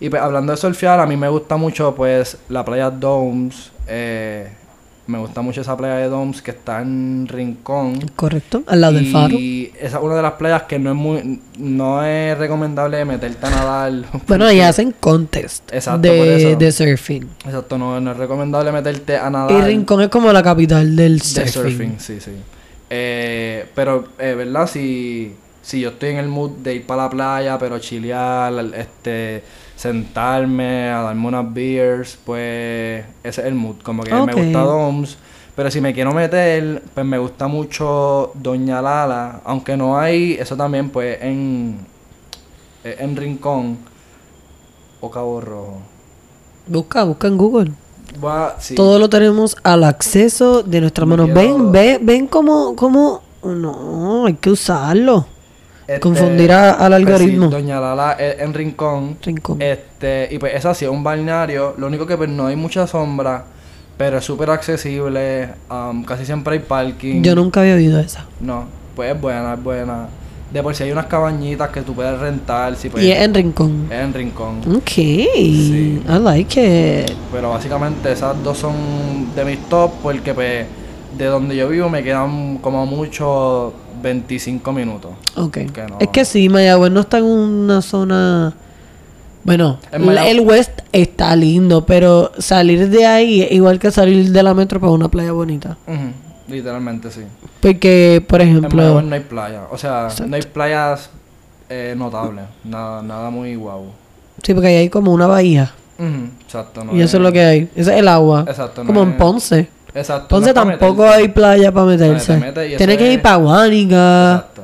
[0.00, 4.52] Y pues hablando de surfear, a mí me gusta mucho pues la playa Domes, eh,
[5.06, 7.98] me gusta mucho esa playa de Doms que está en Rincón.
[8.16, 9.34] Correcto, al lado del faro.
[9.34, 13.46] Y esa es una de las playas que no es muy no es recomendable meterte
[13.46, 13.92] a nadar.
[14.26, 17.28] Bueno, ahí hacen contest de, de surfing.
[17.44, 19.52] Exacto, no, es recomendable meterte a nadar.
[19.52, 21.44] Y Rincón es como la capital del surfing.
[21.44, 22.32] De surfing, sí, sí.
[22.90, 24.68] Eh, pero, eh, ¿verdad?
[24.68, 29.42] Si, si yo estoy en el mood de ir para la playa, pero chilear, este
[29.86, 33.76] sentarme a darme unas beers, pues ese es el mood.
[33.82, 35.18] Como que me gusta Doms.
[35.54, 39.40] Pero si me quiero meter, pues me gusta mucho Doña Lala.
[39.44, 41.78] Aunque no hay, eso también, pues en,
[42.84, 43.78] en Rincón
[45.00, 45.78] o Cabo Rojo.
[46.66, 47.72] Busca, busca en Google.
[48.74, 51.32] Todo lo tenemos al acceso de nuestras manos.
[51.32, 53.22] Ven, ven, ven como, como...
[53.42, 55.26] No, hay que usarlo.
[55.86, 57.48] Este, Confundirá al pues algoritmo.
[57.48, 59.18] Doña Lala en Rincón.
[59.22, 59.62] Rincón.
[59.62, 61.74] Este, y pues es así, es un balneario.
[61.78, 63.44] Lo único que pues no hay mucha sombra,
[63.96, 65.50] pero es súper accesible.
[65.70, 67.22] Um, casi siempre hay parking.
[67.22, 68.26] Yo nunca había oído esa.
[68.40, 68.64] No,
[68.96, 70.08] pues es buena, es buena.
[70.52, 72.74] De por si hay unas cabañitas que tú puedes rentar.
[72.74, 73.86] Si pues, y es en Rincón.
[73.88, 74.60] Es en Rincón.
[74.74, 74.98] Ok.
[74.98, 77.12] I like it.
[77.30, 80.66] Pero básicamente esas dos son de mis top porque pues
[81.16, 85.12] de donde yo vivo me quedan como mucho 25 minutos.
[85.36, 85.58] Ok.
[86.00, 88.54] Es que sí, Mayagüez no está en una zona...
[89.44, 94.54] Bueno, el West está lindo, pero salir de ahí es igual que salir de la
[94.54, 95.76] metro para una playa bonita.
[96.48, 97.22] Literalmente, sí.
[97.60, 98.98] Porque, por ejemplo...
[98.98, 99.62] En no hay playa.
[99.70, 101.10] O sea, no hay playas
[101.68, 102.44] eh, notables.
[102.64, 103.86] Nada, nada muy guau.
[104.42, 105.72] Sí, porque ahí hay como una bahía.
[106.44, 106.84] Exacto.
[106.92, 107.70] y eso es lo que hay.
[107.74, 108.44] Ese es el agua.
[108.48, 108.84] Exacto.
[108.84, 109.68] como en Ponce.
[109.96, 110.28] Exacto.
[110.28, 112.34] Ponce no es pa' tampoco hay playa para meterse.
[112.52, 114.34] te y eso Tienes que es- ir para Guánica.
[114.36, 114.62] Exacto.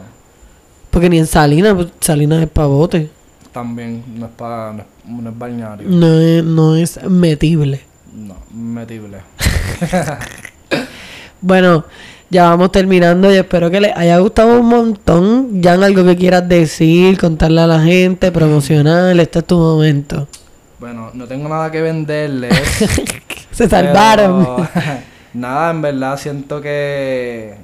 [0.90, 3.08] Porque ni en Salinas, pues, Salinas es para bote.
[3.52, 4.72] También no es para...
[4.72, 4.86] No es,
[5.22, 5.88] no es balneario.
[5.88, 7.80] No es, no es metible.
[8.14, 9.18] No, metible.
[11.40, 11.84] Bueno,
[12.30, 15.60] ya vamos terminando y espero que les haya gustado un montón.
[15.60, 20.28] Ya en algo que quieras decir, contarle a la gente, promocionar, este es tu momento.
[20.78, 22.54] Bueno, no tengo nada que venderles.
[23.50, 24.46] Se salvaron.
[24.56, 24.68] Pero,
[25.34, 27.54] nada, en verdad siento que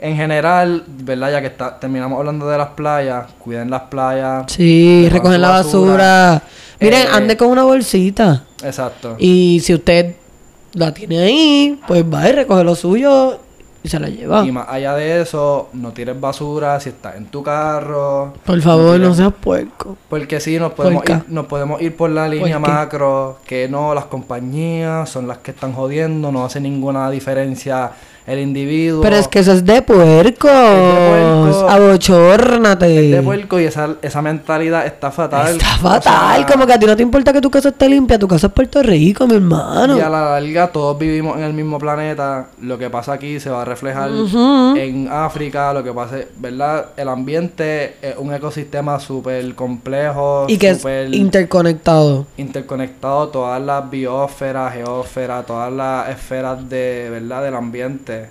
[0.00, 1.30] en general, ¿verdad?
[1.30, 4.44] Ya que está, terminamos hablando de las playas, cuiden las playas.
[4.50, 6.42] Sí, recogen la basura.
[6.80, 8.44] Miren, Eh, ande con una bolsita.
[8.64, 9.14] Exacto.
[9.18, 10.16] Y si usted
[10.72, 13.38] la tiene ahí, pues va y recoge lo suyo
[13.82, 14.44] y se la lleva.
[14.46, 18.34] Y más allá de eso, no tires basura si estás en tu carro.
[18.44, 19.96] Por favor, no seas puerco.
[20.08, 24.04] Porque sí, nos podemos, ir, nos podemos ir por la línea macro, que no, las
[24.06, 27.92] compañías son las que están jodiendo, no hace ninguna diferencia
[28.26, 29.02] el individuo.
[29.02, 30.50] Pero es que eso es de puercos.
[30.50, 31.68] puerco.
[31.68, 33.06] Abochórnate.
[33.10, 35.56] Es de puerco y esa, esa mentalidad está fatal.
[35.56, 36.36] Está O fatal.
[36.36, 38.18] sea, Como que a ti no te importa que tu casa esté limpia.
[38.18, 39.96] Tu casa es Puerto Rico, mi hermano.
[39.96, 42.46] Y a la larga todos vivimos en el mismo planeta.
[42.60, 45.72] Lo que pasa aquí se va a reflejar en África.
[45.72, 46.86] Lo que pasa, es- ¿verdad?
[46.96, 50.46] El ambiente es un ecosistema súper complejo.
[50.48, 52.26] Y que es súper interconectado.
[52.36, 53.28] interconectado.
[53.28, 57.42] Todas las biosferas, geósferas, todas las esferas de, ¿verdad?
[57.42, 58.21] del ambiente.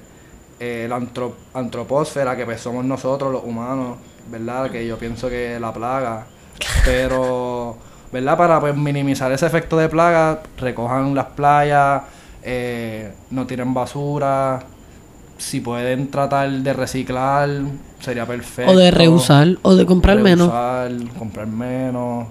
[0.63, 3.97] Eh, la antro- antropósfera, que pues somos nosotros los humanos,
[4.29, 4.69] ¿verdad?
[4.69, 6.27] Que yo pienso que la plaga.
[6.85, 7.77] Pero,
[8.11, 8.37] ¿verdad?
[8.37, 12.03] Para pues, minimizar ese efecto de plaga, recojan las playas,
[12.43, 14.59] eh, no tiren basura.
[15.39, 17.49] Si pueden tratar de reciclar,
[17.99, 18.71] sería perfecto.
[18.71, 19.57] O de reusar.
[19.63, 20.47] O de comprar menos.
[20.47, 22.27] Reusar, comprar menos.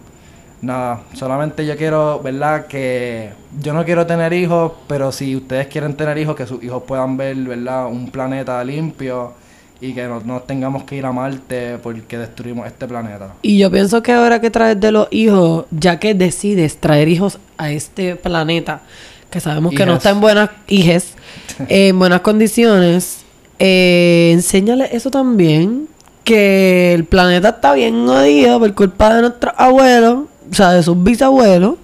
[0.62, 2.66] Nada, solamente yo quiero, ¿verdad?
[2.66, 3.30] Que
[3.62, 7.16] yo no quiero tener hijos, pero si ustedes quieren tener hijos, que sus hijos puedan
[7.16, 7.86] ver, ¿verdad?
[7.86, 9.32] Un planeta limpio
[9.80, 13.34] y que no, no tengamos que ir a Marte porque destruimos este planeta.
[13.42, 17.38] Y yo pienso que ahora que traes de los hijos, ya que decides traer hijos
[17.56, 18.82] a este planeta,
[19.30, 21.14] que sabemos que no está en buenas hijes,
[21.68, 23.22] en buenas condiciones,
[23.58, 25.88] eh, enséñale eso también,
[26.24, 31.03] que el planeta está bien jodido por culpa de nuestros abuelos, o sea, de sus
[31.03, 31.76] bisabuelos,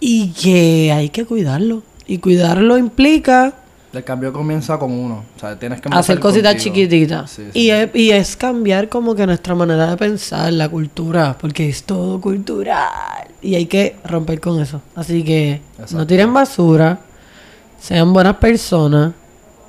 [0.00, 1.82] y que hay que cuidarlo.
[2.06, 3.52] Y cuidarlo implica
[3.92, 5.24] El cambio comienza con uno.
[5.36, 7.30] O sea, tienes que hacer cositas chiquititas.
[7.30, 11.68] Sí, Y, es, y es cambiar como que nuestra manera de pensar, la cultura, porque
[11.68, 13.28] es todo cultural.
[13.42, 14.80] Y hay que romper con eso.
[14.94, 15.60] Así que
[15.92, 17.00] no tiren basura,
[17.80, 19.12] sean buenas personas,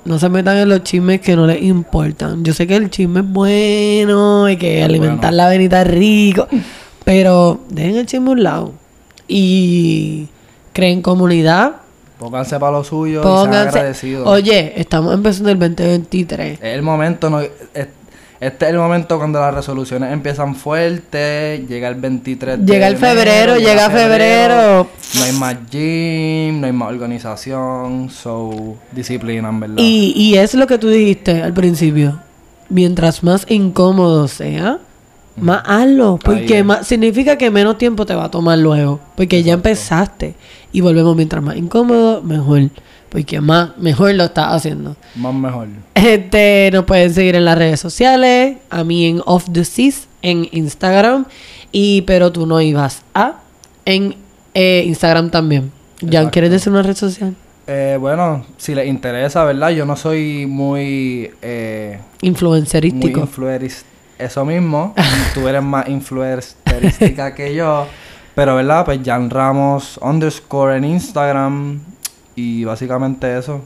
[0.04, 2.42] no se metan en los chismes que no les importan.
[2.44, 5.36] Yo sé que el chisme es bueno y que alimentar bueno.
[5.36, 6.48] la venita es rico,
[7.10, 8.72] pero dejen el chisme un lado.
[9.26, 10.28] Y
[10.72, 11.72] creen comunidad,
[12.20, 13.78] Pónganse para lo suyo y sean Pónganse.
[13.78, 14.28] agradecidos.
[14.28, 16.58] Oye, estamos empezando el 2023.
[16.60, 17.50] Es el momento, no, es-
[18.40, 22.94] este es el momento cuando las resoluciones empiezan fuertes, llega el 23 de Llega el
[22.94, 24.86] enero, febrero, llega febrero.
[25.16, 29.74] No hay más gym, no hay más organización, so disciplina, en verdad.
[29.78, 32.20] Y, y es lo que tú dijiste al principio.
[32.68, 34.78] Mientras más incómodo sea,
[35.36, 36.18] más hazlo.
[36.22, 39.00] Porque más, significa que menos tiempo te va a tomar luego.
[39.16, 40.34] Porque ya empezaste.
[40.72, 42.70] Y volvemos mientras más incómodo, mejor.
[43.08, 44.96] Porque más, mejor lo estás haciendo.
[45.16, 45.68] Más mejor.
[45.94, 50.48] Este, nos pueden seguir en las redes sociales, a mí en Off the Seas, en
[50.52, 51.26] Instagram,
[51.72, 53.40] y pero tú no ibas a,
[53.84, 54.14] en
[54.54, 55.72] eh, Instagram también.
[56.08, 56.30] Jan.
[56.30, 57.34] ¿quieres decir una red social?
[57.66, 59.70] Eh, bueno, si les interesa, ¿verdad?
[59.70, 61.30] Yo no soy muy...
[61.42, 63.28] Eh, muy Influencerístico.
[64.20, 64.94] Eso mismo.
[65.34, 67.86] Tú eres más influencerística que yo.
[68.34, 68.84] Pero, ¿verdad?
[68.84, 71.80] Pues Jan Ramos underscore en Instagram.
[72.36, 73.62] Y básicamente eso.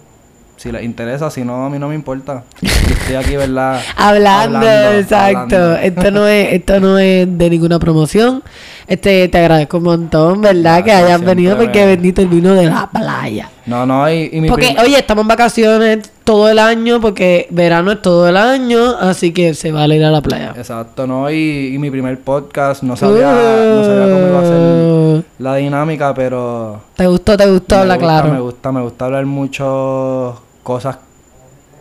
[0.57, 2.45] Si les interesa, si no, a mí no me importa.
[2.63, 3.83] Estoy aquí, ¿verdad?
[3.97, 5.57] Hablando, Hablando, exacto.
[5.57, 5.77] hablando.
[5.77, 8.43] Esto no es, esto no es de ninguna promoción.
[8.87, 10.85] Este, te agradezco un montón, ¿verdad?
[10.85, 13.49] que hayas venido porque bendito el vino de la playa.
[13.65, 17.47] No, no, y, y mi Porque, prim- oye, estamos en vacaciones todo el año, porque
[17.51, 20.53] verano es todo el año, así que se vale ir a la playa.
[20.57, 24.55] Exacto, no, y, y mi primer podcast no sabía, no sabía cómo iba a ser
[24.55, 27.37] Uh, la dinámica, pero ¿Te gustó?
[27.37, 27.77] ¿Te gustó?
[27.77, 28.33] me Habla gusta, claro.
[28.33, 30.97] me gusta, me gusta hablar mucho cosas,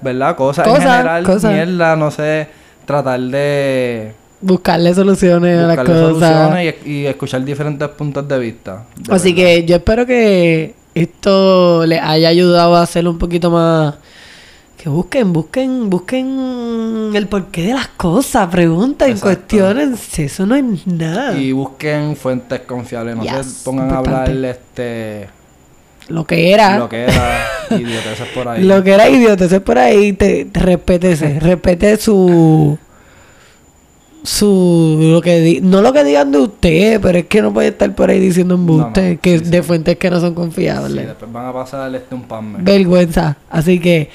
[0.02, 0.36] ¿verdad?
[0.36, 1.52] Cosas, Cosas, en general, cosas.
[1.54, 2.48] mierda, no sé,
[2.86, 4.14] tratar de
[4.44, 6.34] Buscarle soluciones a las buscarle cosas.
[6.50, 8.84] soluciones y, y escuchar diferentes puntos de vista.
[8.98, 9.44] de Así verdad.
[9.46, 13.96] que yo espero que esto les haya ayudado a hacerlo un poquito más.
[14.78, 19.28] Que busquen, busquen, busquen el porqué de las cosas, pregunten, Exacto.
[19.38, 21.38] cuestionense, eso no es nada.
[21.38, 24.32] Y busquen fuentes confiables, no Yes, se pongan a importante.
[24.32, 25.30] hablar este
[26.10, 26.78] lo que era.
[26.80, 28.64] Lo que era idioteces por ahí.
[28.66, 31.40] Lo que era idioteces por ahí, te, te respétese.
[31.40, 32.78] respete su.
[34.24, 34.98] Su.
[35.02, 37.94] Lo que di- no lo que digan de usted, pero es que no puede estar
[37.94, 39.02] por ahí diciendo embuste.
[39.02, 39.64] No, no, que sí, de sí.
[39.64, 41.08] fuentes que no son Sí, confiables.
[41.08, 42.64] después van a pasar este un pan.
[42.64, 43.38] Vergüenza.
[43.50, 44.10] Así que.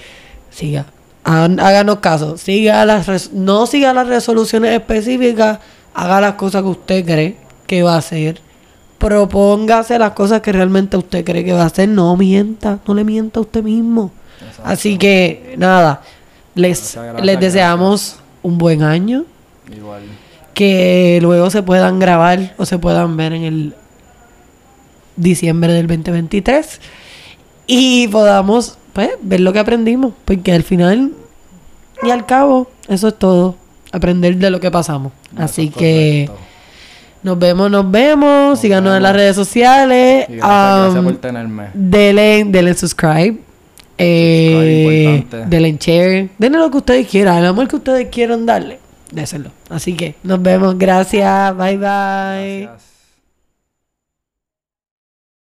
[0.50, 0.86] Siga.
[1.24, 2.38] Háganos caso.
[2.38, 5.58] Siga las res- no siga las resoluciones específicas.
[5.94, 7.36] Haga las cosas que usted cree
[7.66, 8.40] que va a hacer.
[8.98, 11.88] Propóngase las cosas que realmente usted cree que va a hacer.
[11.88, 12.78] No mienta.
[12.88, 14.10] No le mienta a usted mismo.
[14.40, 14.62] Exacto.
[14.64, 16.00] Así que, nada.
[16.54, 19.24] Les, les deseamos un buen año.
[19.76, 20.02] Igual.
[20.54, 23.74] Que luego se puedan grabar o se puedan ver en el
[25.16, 26.80] diciembre del 2023.
[27.66, 30.12] Y podamos, pues, ver lo que aprendimos.
[30.24, 31.12] Porque al final
[32.02, 33.56] y al cabo, eso es todo.
[33.92, 35.12] Aprender de lo que pasamos.
[35.36, 36.46] Así Eso que correcto.
[37.22, 38.50] nos vemos, nos vemos.
[38.50, 40.26] Nos Síganos en las redes sociales.
[40.28, 41.64] Y gracias, gracias Um, por tenerme.
[41.74, 43.38] Denle, denle subscribe.
[44.00, 46.28] Eh, Subscribe, denle share.
[46.38, 47.38] Denle lo que ustedes quieran.
[47.38, 48.78] El amor que ustedes quieran darle.
[49.10, 49.50] Déselo.
[49.70, 50.78] Así que nos vemos.
[50.78, 51.56] Gracias.
[51.56, 52.87] Bye bye.